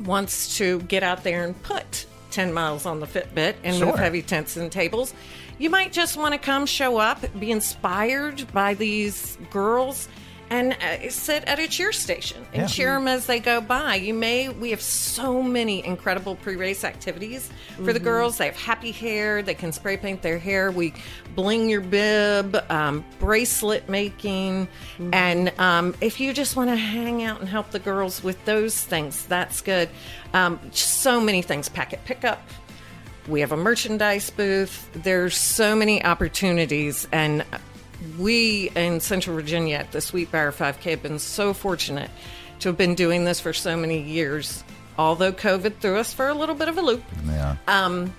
[0.00, 4.22] wants to get out there and put 10 miles on the Fitbit and move heavy
[4.22, 5.14] tents and tables.
[5.58, 10.08] You might just want to come show up, be inspired by these girls,
[10.52, 12.66] and uh, sit at a cheer station and Yeah.
[12.68, 13.94] cheer them as they go by.
[13.94, 17.98] You may, we have so many incredible pre race activities for the Mm-hmm.
[18.00, 18.04] Mhm.
[18.04, 18.36] girls.
[18.38, 20.70] They have happy hair, they can spray paint their hair.
[20.70, 20.92] We
[21.34, 24.66] bling your bib, um, bracelet making.
[24.98, 25.14] Mm-hmm.
[25.14, 28.78] And um, if you just want to hang out and help the girls with those
[28.78, 29.88] things, that's good.
[30.34, 31.68] Um, so many things.
[31.70, 32.42] Packet pickup.
[33.28, 34.88] We have a merchandise booth.
[34.92, 37.44] There's so many opportunities, and
[38.18, 42.10] we in Central Virginia at the Sweet Briar 5K have been so fortunate
[42.60, 44.62] to have been doing this for so many years.
[44.98, 47.56] Although COVID threw us for a little bit of a loop, Yeah.
[47.66, 48.12] um,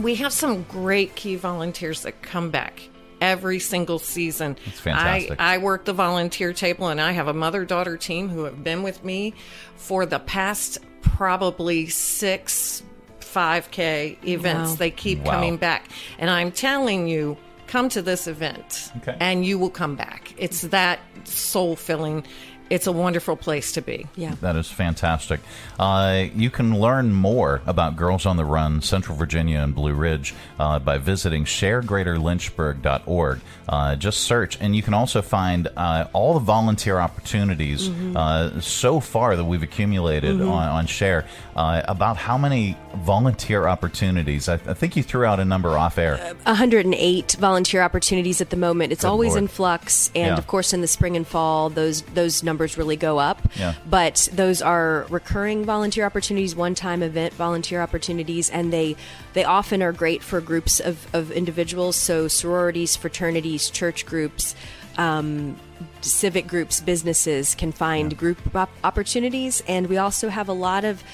[0.00, 2.80] we have some great key volunteers that come back
[3.20, 4.56] every single season.
[4.64, 5.40] That's fantastic.
[5.40, 8.62] I, I work the volunteer table, and I have a mother daughter team who have
[8.62, 9.34] been with me
[9.76, 12.82] for the past probably six
[13.20, 14.70] 5K events.
[14.72, 14.76] Wow.
[14.76, 15.32] They keep Wow.
[15.32, 15.88] coming back.
[16.18, 19.16] And I'm telling you, come to this event Okay.
[19.20, 20.34] and you will come back.
[20.38, 22.24] It's that soul filling.
[22.68, 24.06] It's a wonderful place to be.
[24.16, 24.34] Yeah.
[24.40, 25.40] That is fantastic.
[25.78, 30.34] Uh, you can learn more about Girls on the Run, Central Virginia and Blue Ridge
[30.58, 33.40] uh, by visiting sharegreaterlynchburg.org.
[33.68, 38.16] Uh, just search, and you can also find uh, all the volunteer opportunities Mhm.
[38.16, 40.50] uh, so far that we've accumulated Mhm.
[40.50, 41.24] on, on Share.
[41.54, 44.48] Uh, about how many volunteer opportunities?
[44.48, 46.34] I, I think you threw out a number off air.
[46.46, 48.92] 108 volunteer opportunities at the moment.
[48.92, 49.42] It's Good always Lord.
[49.42, 50.36] in flux, and Yeah.
[50.38, 53.42] of course, in the spring and fall, those those numbers really go up.
[53.56, 53.74] Yeah.
[53.88, 58.96] But those are recurring volunteer opportunities, one-time event volunteer opportunities, and they
[59.32, 61.96] they often are great for groups of, of individuals.
[61.96, 64.54] So sororities, fraternities, church groups.
[64.98, 65.56] Um,
[66.00, 71.04] civic groups, businesses can find group op- opportunities, and we also have a lot of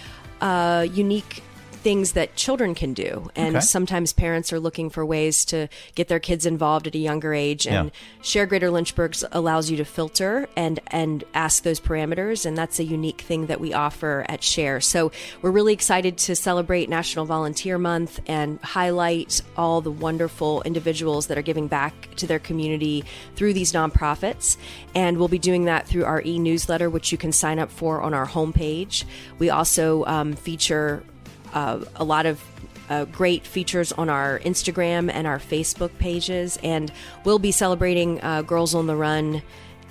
[0.40, 1.42] uh, unique
[1.82, 3.30] things that children can do.
[3.34, 3.64] And Okay.
[3.64, 7.66] sometimes parents are looking for ways to get their kids involved at a younger age.
[7.66, 7.90] And
[8.22, 12.84] Share Greater Lynchburg allows you to filter and and ask those parameters, and that's a
[12.84, 14.80] unique thing that we offer at Share.
[14.80, 15.10] So
[15.42, 21.36] we're really excited to celebrate National Volunteer Month and highlight all the wonderful individuals that
[21.36, 23.04] are giving back to their community
[23.36, 24.56] through these nonprofits.
[24.94, 28.14] And we'll be doing that through our e-newsletter, which you can sign up for on
[28.14, 29.04] our homepage.
[29.38, 31.02] We also um, feature
[31.52, 32.42] uh, a lot of
[32.88, 36.92] uh, great features on our Instagram and our Facebook pages, and
[37.24, 39.42] we'll be celebrating uh, Girls on the Run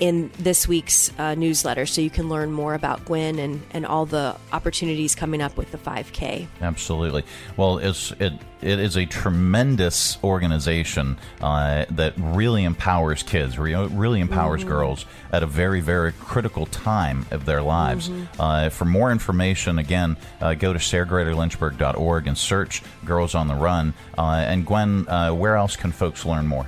[0.02, 4.08] in this week's uh, newsletter, so you can learn more about Gwenn and, and all
[4.08, 6.48] the opportunities coming up with the 5K.
[6.60, 7.24] Absolutely.
[7.56, 8.34] Well, it's it
[8.64, 14.68] it is a tremendous organization uh, that really empowers kids, re- really empowers Mhm.
[14.68, 18.10] girls at a very very critical time of their lives.
[18.10, 18.28] Mhm.
[18.40, 23.94] Uh, for more information, again, uh, go to sharegreaterlynchburg.org and search "Girls on the Run."
[24.18, 26.66] Uh, and Gwenn, uh, where else can folks learn more?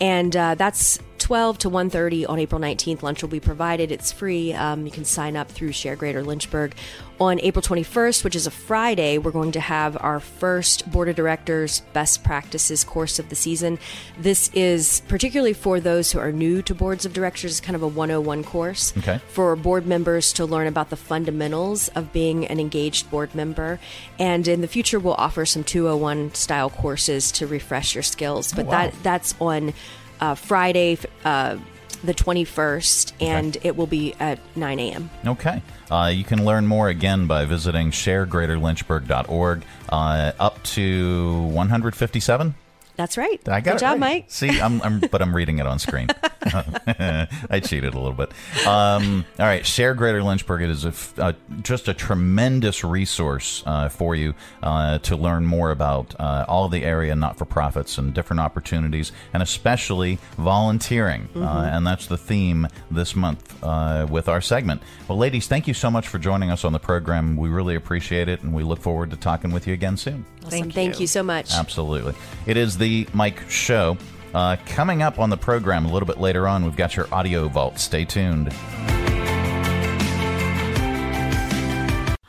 [0.02, 3.04] And uh, that's 12 to 1.30 on April 19th.
[3.04, 3.92] Lunch will be provided.
[3.92, 4.54] It's free.
[4.54, 6.74] Um, you can sign up through Share Greater Lynchburg.
[7.20, 11.18] On April 21st, which is a Friday, we're going to have our first Board of
[11.18, 13.78] Directors Best Practices course of the season.
[14.18, 17.84] This is particularly for those who are new to boards of directors, it's kind of
[17.84, 19.20] a 101 course Okay.
[19.28, 23.82] for board members to learn about the fundamentals of being an engaged board member.
[24.18, 28.54] And in the future, we'll offer some 201 style courses to refresh your skills.
[28.54, 28.72] But wow.
[28.72, 29.74] that that's on
[30.20, 31.57] uh, Friday, uh,
[32.03, 35.09] the 21st, and it will be at 9 a.m.
[35.26, 35.61] Okay.
[35.91, 39.63] Uh, you can learn more again by visiting sharegreaterlynchburg.org.
[39.89, 42.55] Uh, up to 157?
[43.00, 43.39] That's right.
[43.47, 44.00] I got Good job, right.
[44.00, 44.26] Mike.
[44.28, 46.08] See, I'm, I'm, but I'm reading it on screen.
[46.43, 48.32] I cheated a little bit.
[48.68, 50.62] Um, all right, Share Greater Lynchburg.
[50.64, 51.32] It is a uh,
[51.62, 56.84] just a tremendous resource uh, for you uh, to learn more about uh, all the
[56.84, 61.30] area not for profits and different opportunities, and especially volunteering.
[61.36, 61.78] Uh, Mhm.
[61.78, 64.82] and that's the theme this month uh, with our segment.
[65.08, 67.38] Well, ladies, thank you so much for joining us on the program.
[67.38, 70.26] We really appreciate it, and we look forward to talking with you again soon.
[70.54, 70.72] Awesome.
[70.72, 71.08] Thank, you.
[71.08, 71.54] so much.
[71.54, 72.14] Absolutely.
[72.45, 73.97] It is the Mike Show.
[74.34, 77.47] Uh, coming up on the program a little bit later on, we've got your audio
[77.47, 77.80] vault.
[77.80, 78.54] Stay tuned.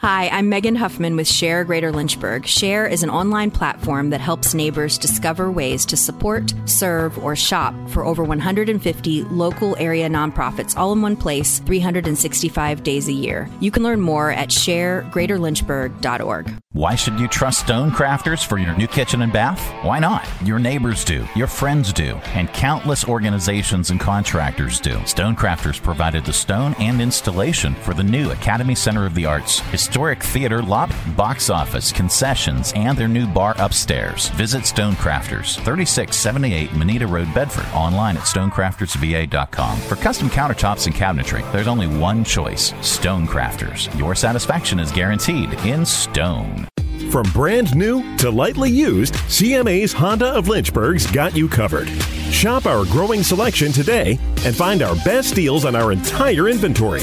[0.01, 2.46] Hi, I'm Megan Huffman with Share Greater Lynchburg.
[2.46, 7.74] Share is an online platform that helps neighbors discover ways to support, serve, or shop
[7.90, 13.46] for over 150 local area nonprofits all in one place 365 days a year.
[13.61, 16.55] You can learn more at sharegreaterlynchburg.org.
[16.72, 19.61] Why should you trust Stonecrafters for your new kitchen and bath?
[19.84, 20.26] Why not?
[20.44, 24.94] Your neighbors do, your friends do, and countless organizations and contractors do.
[25.01, 29.61] Stonecrafters provided the stone and installation for the new Academy Center of the Arts,
[29.91, 34.28] historic theater lobby, box office, concessions, and their new bar upstairs.
[34.28, 39.78] Visit Stonecrafters, 3678 Moneta Road, Bedford, online at stonecraftersva.com.
[39.80, 43.93] For custom countertops and cabinetry, there's only one choice Stonecrafters.
[43.99, 46.68] Your satisfaction is guaranteed in stone.
[47.11, 51.88] From brand new to lightly used, CMA's Honda of Lynchburg's got you covered.
[52.30, 57.03] Shop our growing selection today and find our best deals on our entire inventory.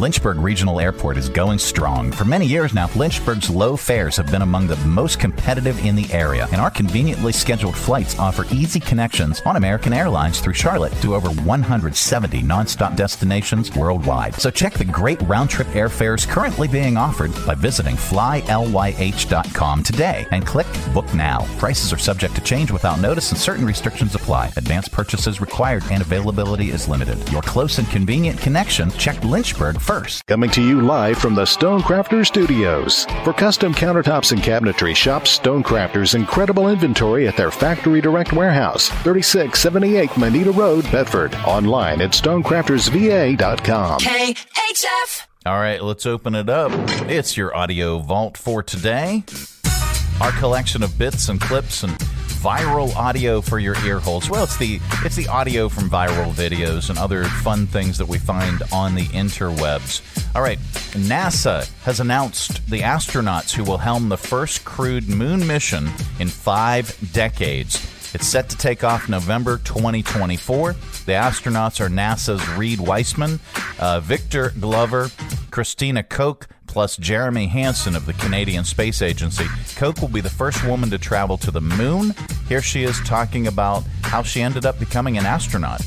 [0.00, 2.10] Lynchburg Regional Airport is going strong.
[2.10, 6.10] For many years now, Lynchburg's low fares have been among the most competitive in the
[6.10, 11.14] area, and our conveniently scheduled flights offer easy connections on American Airlines through Charlotte to
[11.14, 14.34] over 170 nonstop destinations worldwide.
[14.36, 20.46] So check the great round trip airfares currently being offered by visiting flylyh.com today and
[20.46, 21.46] click Book Now.
[21.58, 24.50] Prices are subject to change without notice and certain restrictions apply.
[24.56, 27.18] Advanced purchases required and availability is limited.
[27.30, 30.24] Your close and convenient connection, check Lynchburg first.
[30.26, 33.06] Coming to you live from the Stonecrafter Studios.
[33.24, 40.16] For custom countertops and cabinetry, shop Stonecrafter's incredible inventory at their Factory Direct Warehouse, 3678
[40.16, 41.34] Moneta Road, Bedford.
[41.44, 44.00] Online at stonecraftersva.com.
[44.00, 45.26] KHF.
[45.46, 46.70] All right, let's open it up.
[47.10, 49.24] It's your audio vault for today.
[50.20, 51.98] Our collection of bits and clips and
[52.40, 54.30] viral audio for your ear holes.
[54.30, 58.18] Well, it's the it's the audio from viral videos and other fun things that we
[58.18, 60.00] find on the interwebs.
[60.34, 60.58] All right,
[60.92, 67.12] NASA has announced the astronauts who will helm the first crewed moon mission in 5
[67.12, 67.76] decades.
[68.14, 70.72] It's set to take off November 2024.
[70.72, 73.38] The astronauts are NASA's Reid Wiseman,
[73.78, 75.10] uh, Victor Glover,
[75.50, 79.44] Christina Koch, plus Jeremy Hansen of the Canadian Space Agency.
[79.74, 82.14] Koch will be the first woman to travel to the moon.
[82.48, 85.82] Here she is talking about how she ended up becoming an astronaut.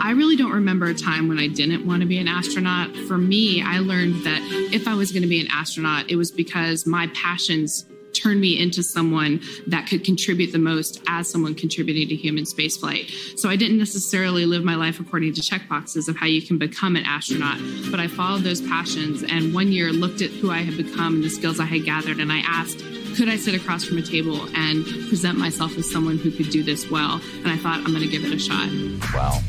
[0.00, 2.96] I really don't remember a time when I didn't want to be an astronaut.
[3.06, 4.40] For me, I learned that
[4.72, 7.84] if I was going to be an astronaut, it was because my passions
[8.14, 13.38] turned me into someone that could contribute the most as someone contributing to human spaceflight.
[13.38, 16.96] So I didn't necessarily live my life according to checkboxes of how you can become
[16.96, 17.58] an astronaut,
[17.90, 21.24] but I followed those passions and one year looked at who I had become and
[21.24, 22.78] the skills I had gathered and I asked,
[23.16, 26.62] could I sit across from a table and present myself as someone who could do
[26.62, 27.20] this well?
[27.36, 28.68] And I thought, I'm going to give it a shot.
[29.14, 29.40] Wow.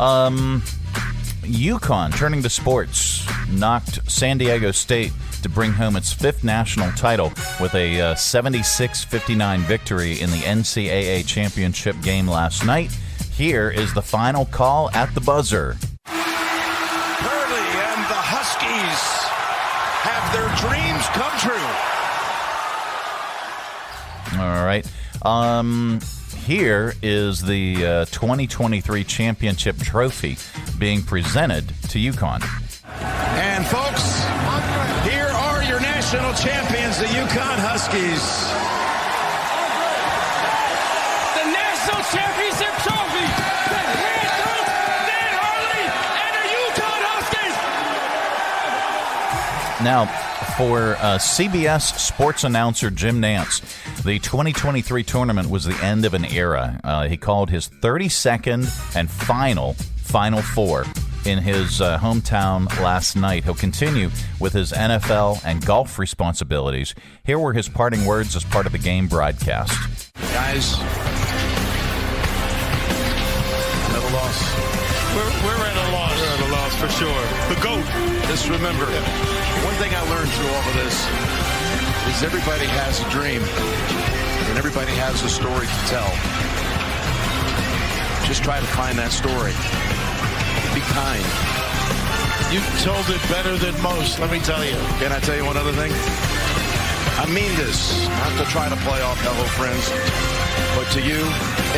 [0.00, 0.62] Um,
[1.44, 7.32] UConn turning to sports knocked San Diego State to bring home its fifth national title
[7.60, 12.90] with a 76 uh, 59 victory in the NCAA championship game last night.
[13.32, 15.76] Here is the final call at the buzzer.
[16.06, 19.02] Hurley and the Huskies
[20.02, 21.84] have their dreams come true.
[24.40, 24.86] All right.
[25.22, 26.00] Um,
[26.44, 30.36] here is the uh, 2023 championship trophy
[30.78, 32.44] being presented to UConn.
[33.40, 34.04] And folks,
[35.08, 38.20] here are your national champions, the UConn Huskies.
[41.32, 43.24] The national championship trophy.
[43.72, 44.68] The head coach,
[45.08, 45.88] Dan Hurley,
[46.28, 47.56] and the UConn Huskies.
[49.82, 50.04] Now,
[50.56, 53.60] for uh, CBS sports announcer Jim Nantz,
[54.04, 56.80] the 2023 tournament was the end of an era.
[56.84, 60.84] Uh, he called his 32nd and final Final Four.
[61.24, 63.44] in his uh, hometown last night.
[63.44, 66.94] He'll continue with his NFL and golf responsibilities.
[67.24, 70.12] Here were his parting words as part of the game broadcast.
[70.34, 70.74] Guys,
[73.88, 74.54] another loss.
[75.16, 76.20] We're, we're at a loss.
[76.20, 77.24] We're at a loss for sure.
[77.54, 77.84] The GOAT.
[78.28, 78.84] Just remember,
[79.62, 80.96] one thing I learned through all of this
[82.10, 83.42] is everybody has a dream
[84.50, 86.10] and everybody has a story to tell.
[88.26, 89.54] Just try to find that story.
[90.74, 91.24] Be kind.
[92.50, 94.76] You told it better than most, let me tell you.
[95.02, 95.92] Can I tell you one other thing?
[97.18, 99.86] I mean this, not to try to play off hello friends,
[100.74, 101.22] but to you,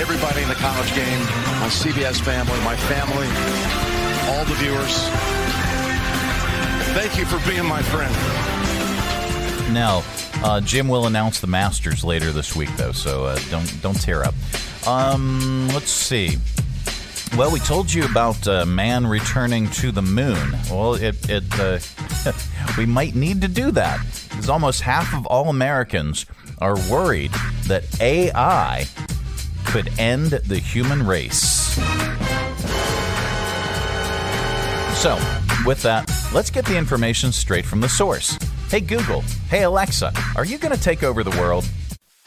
[0.00, 1.20] everybody in the college game,
[1.60, 3.28] my CBS family, my family,
[4.32, 5.08] all the viewers,
[6.96, 8.14] thank you for being my friend.
[9.74, 10.02] Now,
[10.42, 14.24] uh, Jim will announce the Masters later this week, though, so uh, don't don't tear
[14.24, 14.34] up.
[14.86, 16.38] Um, let's see.
[17.36, 20.56] Well, we told you about uh, man returning to the moon.
[20.70, 21.80] Well, it it uh,
[22.78, 26.24] we might need to do that because almost half of all Americans
[26.60, 27.32] are worried
[27.66, 28.86] that AI
[29.66, 31.76] could end the human race.
[34.96, 35.18] So,
[35.66, 38.38] with that, let's get the information straight from the source.
[38.70, 41.68] Hey Google, hey Alexa, are you going to take over the world?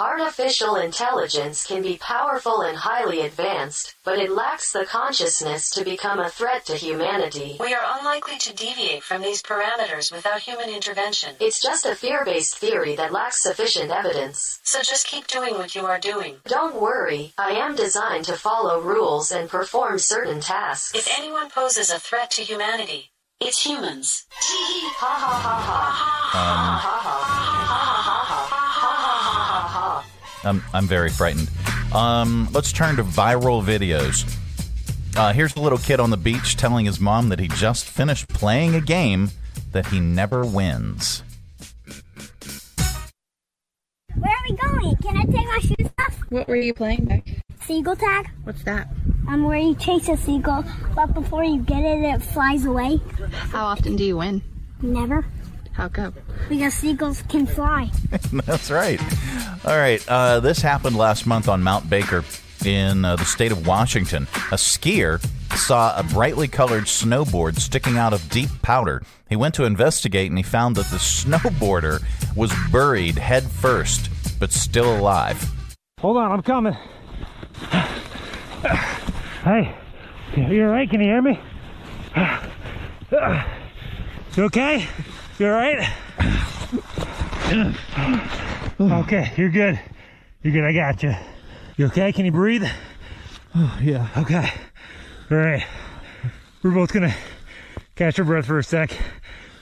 [0.01, 6.19] Artificial intelligence can be powerful and highly advanced, but it lacks the consciousness to become
[6.19, 7.57] a threat to humanity.
[7.59, 11.35] We are unlikely to deviate from these parameters without human intervention.
[11.41, 14.61] It's just a fear-based theory that lacks sufficient evidence.
[14.63, 16.37] So just keep doing what you are doing.
[16.45, 20.95] Don't worry, I am designed to follow rules and perform certain tasks.
[20.95, 23.11] If anyone poses a threat to humanity,
[23.41, 24.25] it's humans.
[24.31, 25.99] Ha ha ha ha.
[26.31, 26.49] Ha
[26.81, 26.99] ha
[29.71, 30.05] ha.
[30.43, 31.49] I'm, I'm very frightened.
[31.93, 34.25] Um, let's turn to viral videos.
[35.17, 38.27] Uh, here's the little kid on the beach telling his mom that he just finished
[38.29, 39.31] playing a game
[39.71, 41.23] that he never wins.
[44.15, 44.95] Where are we going?
[44.97, 46.15] Can I take my shoes off?
[46.29, 47.25] What were you playing back?
[47.69, 48.31] Seagull tag.
[48.45, 48.87] What's that?
[49.27, 50.65] Um, where you chase a seagull,
[50.95, 52.99] but before you get it, it flies away.
[53.51, 54.41] How often do you win?
[54.81, 55.23] Never.
[55.73, 56.15] How come?
[56.49, 57.91] Because seagulls can fly.
[58.47, 58.99] That's right.
[59.63, 60.03] All right.
[60.07, 62.25] Uh, this happened last month on Mount Baker
[62.65, 64.23] in uh, the state of Washington.
[64.51, 65.23] A skier
[65.55, 69.03] saw a brightly colored snowboard sticking out of deep powder.
[69.29, 72.01] He went to investigate and he found that the snowboarder
[72.35, 74.09] was buried head first,
[74.39, 75.51] but still alive.
[75.99, 76.75] Hold on, I'm coming.
[79.43, 79.75] Hey,
[80.35, 80.89] you're all right?
[80.89, 81.39] Can you hear me?
[84.35, 84.87] You okay?
[85.37, 85.87] You all right?
[88.79, 89.79] Okay, you're good.
[90.43, 90.63] You're good.
[90.63, 91.15] I got you.
[91.77, 92.11] You okay?
[92.11, 92.65] Can you breathe?
[93.55, 94.07] Oh, yeah.
[94.17, 94.51] Okay.
[95.31, 95.65] All right.
[96.63, 97.15] We're both gonna
[97.95, 98.91] catch our breath for a sec.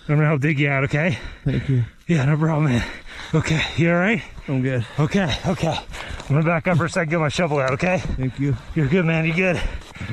[0.10, 0.84] I'm gonna help dig you out.
[0.86, 1.18] Okay?
[1.46, 1.84] Thank you.
[2.08, 2.88] Yeah, no problem, man.
[3.34, 4.22] Okay, you all right?
[4.48, 4.86] I'm good.
[4.98, 5.78] Okay, okay.
[5.78, 7.72] I'm gonna back up for a second, get my shovel out.
[7.72, 8.00] Okay?
[8.00, 8.56] Thank you.
[8.76, 9.26] You're good, man.
[9.26, 9.62] You good?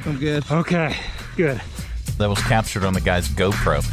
[0.07, 0.45] I'm good.
[0.51, 0.97] Okay,
[1.37, 1.61] good.
[2.19, 3.85] That was captured on the guy's GoPro.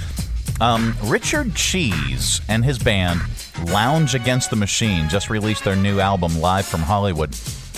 [0.61, 3.19] Um, Richard Cheese and his band
[3.67, 7.35] Lounge Against the Machine just released their new album live from Hollywood.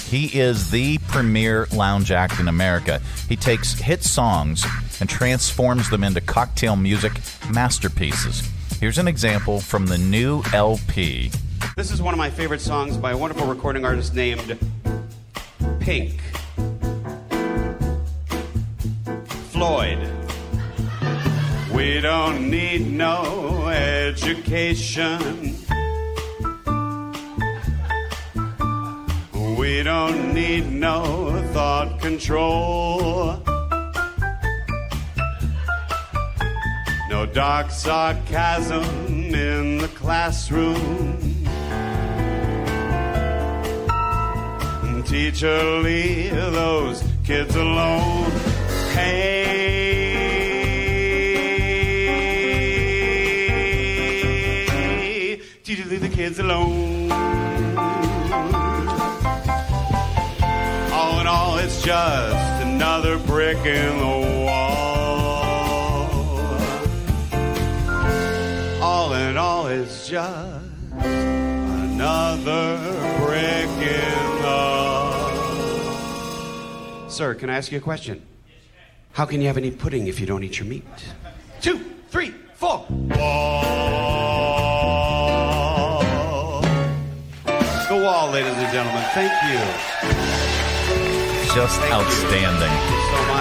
[0.10, 3.02] He is the premier lounge act in America.
[3.28, 4.66] He takes hit songs
[5.00, 7.14] and transforms them into cocktail music
[7.50, 8.48] masterpieces.
[8.80, 11.32] Here's an example from the new LP.
[11.76, 14.58] This is one of my favorite songs by a wonderful recording artist named
[15.80, 16.20] Pink.
[19.52, 20.08] Floyd.
[21.74, 25.56] We don't need no education.
[29.58, 33.42] We don't need no thought control.
[37.10, 38.84] No dark sarcasm
[39.34, 41.43] in the classroom.
[45.14, 48.32] Teacher, leave those kids alone.
[48.94, 49.40] Hey,
[55.64, 57.12] teacher, leave the kids alone.
[60.92, 66.10] All in all, it's just another brick in the wall.
[68.82, 70.66] All in all, it's just
[70.98, 72.80] another
[77.14, 78.26] Sir, can I ask you a question?
[79.12, 80.84] How can you have any pudding if you don't eat your meat?
[81.62, 81.78] Two,
[82.10, 82.88] three, four.
[82.90, 83.62] Wall.
[87.88, 89.04] The wall, ladies and gentlemen.
[89.14, 89.60] Thank you.
[91.54, 91.98] Just Thank you.
[91.98, 92.72] outstanding.
[92.72, 93.33] Thank you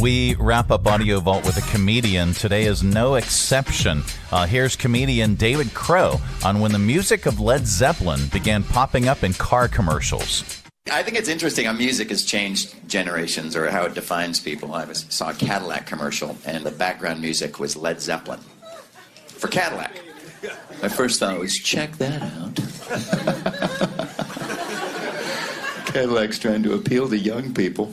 [0.00, 2.32] We wrap up Audio Vault with a comedian.
[2.32, 4.04] Today is no exception.
[4.30, 9.24] Uh, here's comedian David Crow on when the music of Led Zeppelin began popping up
[9.24, 10.62] in car commercials.
[10.92, 14.72] I think it's interesting how music has changed generations or how it defines people.
[14.72, 18.38] I was, saw a Cadillac commercial, and the background music was Led Zeppelin
[19.26, 20.00] for Cadillac.
[20.80, 22.54] My first thought was, check that out.
[25.86, 27.92] Cadillac's trying to appeal to young people.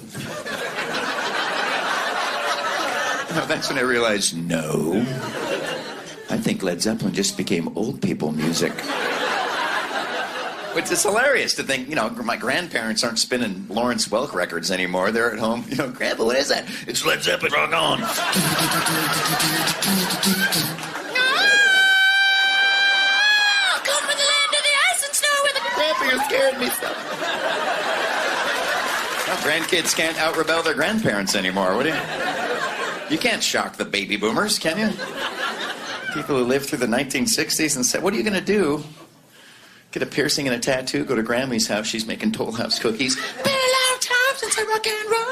[3.36, 5.06] No, that's when I realized, no.
[6.30, 8.72] I think Led Zeppelin just became old people music.
[10.74, 15.12] Which is hilarious to think, you know, my grandparents aren't spinning Lawrence Welk records anymore.
[15.12, 16.66] They're at home, you know, Grandpa, what is that?
[16.88, 18.00] It's Led Zeppelin, rock on.
[22.88, 26.58] Ah, come for the land of the ice and snow with a grandpa, you scared
[26.60, 26.90] me so.
[29.28, 31.76] Well, grandkids can't out rebel their grandparents anymore.
[31.76, 31.96] What do you?
[33.10, 34.90] You can't shock the baby boomers, can you?
[36.14, 38.84] People who lived through the 1960s and said, "What are you going to do?
[39.92, 41.06] Get a piercing and a tattoo?
[41.06, 41.88] Go to Grammy's house?
[41.88, 43.16] She's making Toll House cookies.
[43.16, 45.26] Been a long time since I rock and roll."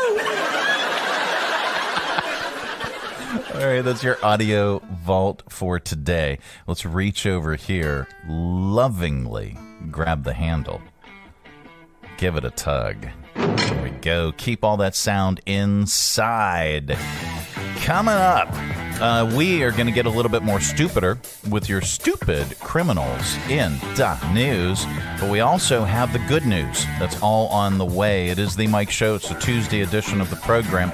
[3.55, 6.39] All right, that's your audio vault for today.
[6.67, 9.57] Let's reach over here, lovingly
[9.89, 10.81] grab the handle,
[12.17, 13.07] give it a tug.
[13.35, 14.31] There we go.
[14.33, 16.97] Keep all that sound inside.
[17.83, 18.47] Coming up,
[19.01, 21.19] uh, we are going to get a little bit more stupider
[21.49, 24.85] with your stupid criminals in the news.
[25.19, 26.85] But we also have the good news.
[26.97, 28.29] That's all on the way.
[28.29, 29.15] It is the Mike Show.
[29.15, 30.93] It's a Tuesday edition of the program.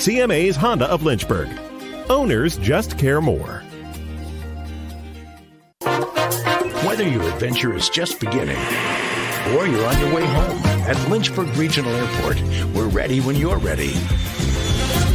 [0.00, 1.50] CMA's Honda of Lynchburg.
[2.08, 3.62] Owners just care more.
[6.86, 8.56] Whether your adventure is just beginning
[9.54, 10.56] or you're on your way home,
[10.88, 12.40] at Lynchburg Regional Airport,
[12.74, 13.90] we're ready when you're ready.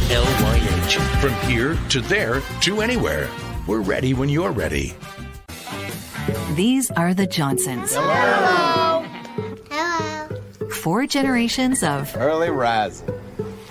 [0.06, 1.20] LYH.
[1.20, 3.28] From here to there to anywhere.
[3.66, 4.94] We're ready when you're ready.
[6.54, 7.92] These are the Johnsons.
[7.92, 9.04] Hello.
[9.68, 10.70] Hello.
[10.70, 13.08] Four generations of Early rising.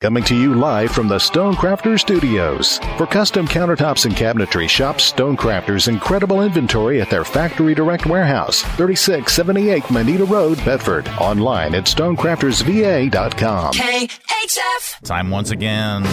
[0.00, 2.78] Coming to you live from the Stonecrafter Studios.
[2.96, 9.90] For custom countertops and cabinetry, shop Stonecrafter's incredible inventory at their Factory Direct Warehouse, 3678
[9.90, 11.08] Moneta Road, Bedford.
[11.18, 13.72] Online at stonecraftersva.com.
[13.72, 15.00] KHF.
[15.02, 16.04] Time once again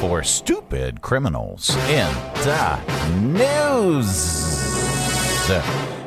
[0.00, 2.12] for stupid criminals in
[2.44, 2.78] the
[3.22, 4.44] news.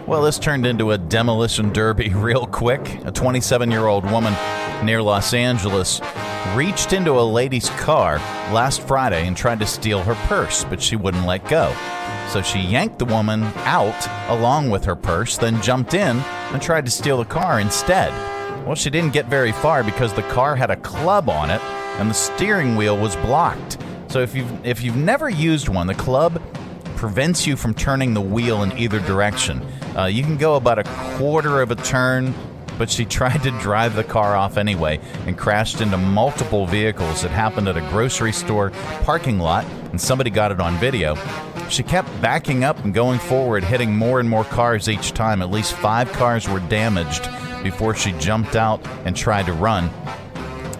[0.06, 3.04] Well, this turned into a demolition derby real quick.
[3.06, 4.34] A 27 year old woman
[4.84, 6.02] near Los Angeles
[6.56, 8.18] reached into a lady's car
[8.54, 11.76] last Friday and tried to steal her purse, but she wouldn't let go.
[12.30, 16.86] So she yanked the woman out along with her purse, then jumped in and tried
[16.86, 18.12] to steal the car instead.
[18.66, 21.62] Well, she didn't get very far because the car had a club on it
[22.00, 23.78] and the steering wheel was blocked.
[24.10, 26.42] So if you've if you've never used one, the club
[26.96, 29.66] prevents you from turning the wheel in either direction.
[29.96, 30.84] Uh, you can go about a
[31.18, 32.34] quarter of a turn,
[32.78, 37.24] but she tried to drive the car off anyway and crashed into multiple vehicles.
[37.24, 38.72] It happened at a grocery store
[39.04, 41.16] parking lot, and somebody got it on video.
[41.70, 45.42] She kept backing up and going forward, hitting more and more cars each time.
[45.42, 47.30] At least five cars were damaged
[47.64, 49.90] before she jumped out and tried to run.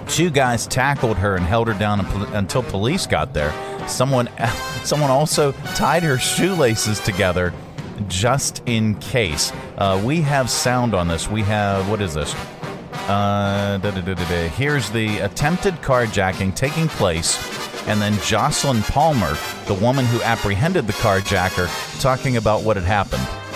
[0.08, 2.00] Two guys tackled her and held her down
[2.34, 3.54] until police got there.
[3.88, 4.30] Someone,
[4.84, 7.54] someone also tied her shoelaces together
[8.08, 9.52] just in case.
[9.78, 11.30] Uh, we have sound on this.
[11.30, 12.34] We have what is this?
[13.08, 13.80] Uh,
[14.56, 17.38] Here's the attempted carjacking taking place,
[17.88, 21.70] and then Jocelyn Palmer, the woman who apprehended the carjacker,
[22.02, 23.47] talking about what had happened.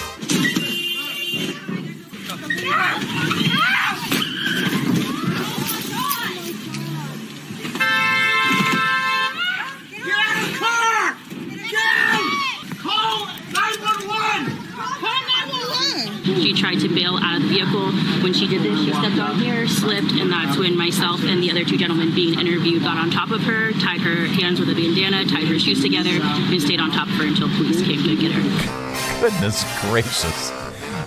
[16.52, 17.91] Tried to bail out of the vehicle.
[18.22, 21.49] When she did this, she stepped on here, slipped, and that's when myself and the
[21.49, 24.76] other two gentlemen being interviewed got on top of her, tied her hands with a
[24.76, 28.16] bandana, tied her shoes together, and stayed on top of her until police came to
[28.16, 29.22] get her.
[29.22, 30.52] Goodness gracious.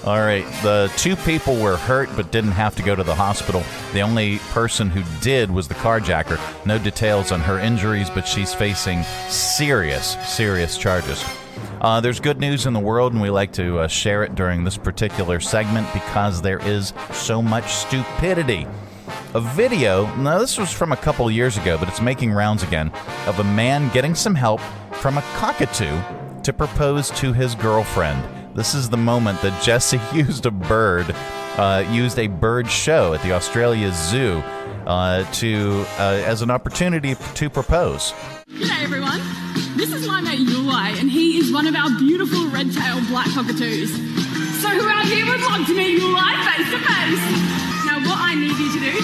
[0.04, 3.62] All right, the two people were hurt but didn't have to go to the hospital.
[3.92, 6.40] The only person who did was the carjacker.
[6.66, 11.24] No details on her injuries, but she's facing serious, serious charges.
[11.80, 14.64] Uh, there's good news in the world, and we like to uh, share it during
[14.64, 18.66] this particular segment because there is so much stupidity.
[19.34, 22.90] A video, now this was from a couple years ago, but it's making rounds again,
[23.26, 24.60] of a man getting some help
[24.92, 25.98] from a cockatoo
[26.42, 28.22] to propose to his girlfriend.
[28.54, 31.06] This is the moment that Jesse used a bird,
[31.56, 34.42] uh, used a bird show at the Australia Zoo
[34.86, 38.12] uh, to uh, as an opportunity to propose.
[38.48, 39.20] G'day everyone.
[39.76, 40.46] This is my mate
[41.54, 43.94] one of our beautiful red-tailed black cockatoos.
[44.58, 47.22] So who out here would love to meet Yulai face to face?
[47.86, 48.94] Now what I need you to do,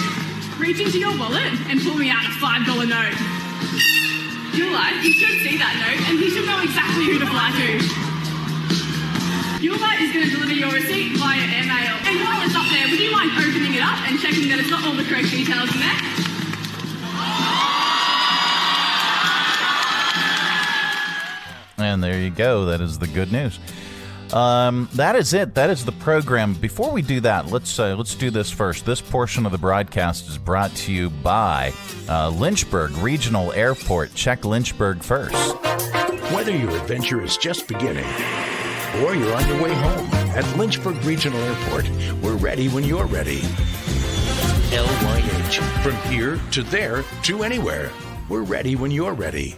[0.59, 3.15] reach into your wallet and pull me out a five dollar note.
[4.51, 7.67] Yulai, you should see that note, and he should know exactly who to fly to.
[9.63, 11.95] Yulai is going to deliver your receipt via airmail.
[12.03, 14.67] And while it's up there, would you mind opening it up and checking that it's
[14.67, 16.20] got all the correct details in there?
[21.81, 22.65] And there you go.
[22.65, 23.59] That is the good news.
[24.33, 25.55] Um, that is it.
[25.55, 26.53] That is the program.
[26.53, 28.85] Before we do that, let's uh, let's do this first.
[28.85, 31.73] This portion of the broadcast is brought to you by
[32.07, 34.13] uh, Lynchburg Regional Airport.
[34.15, 35.35] Check Lynchburg first.
[36.33, 38.05] Whether your adventure is just beginning
[39.03, 41.89] or you're on your way home, at Lynchburg Regional Airport,
[42.21, 43.41] we're ready when you're ready.
[44.71, 45.59] LYH.
[45.83, 47.91] From here to there to anywhere.
[48.29, 49.57] We're ready when you're ready.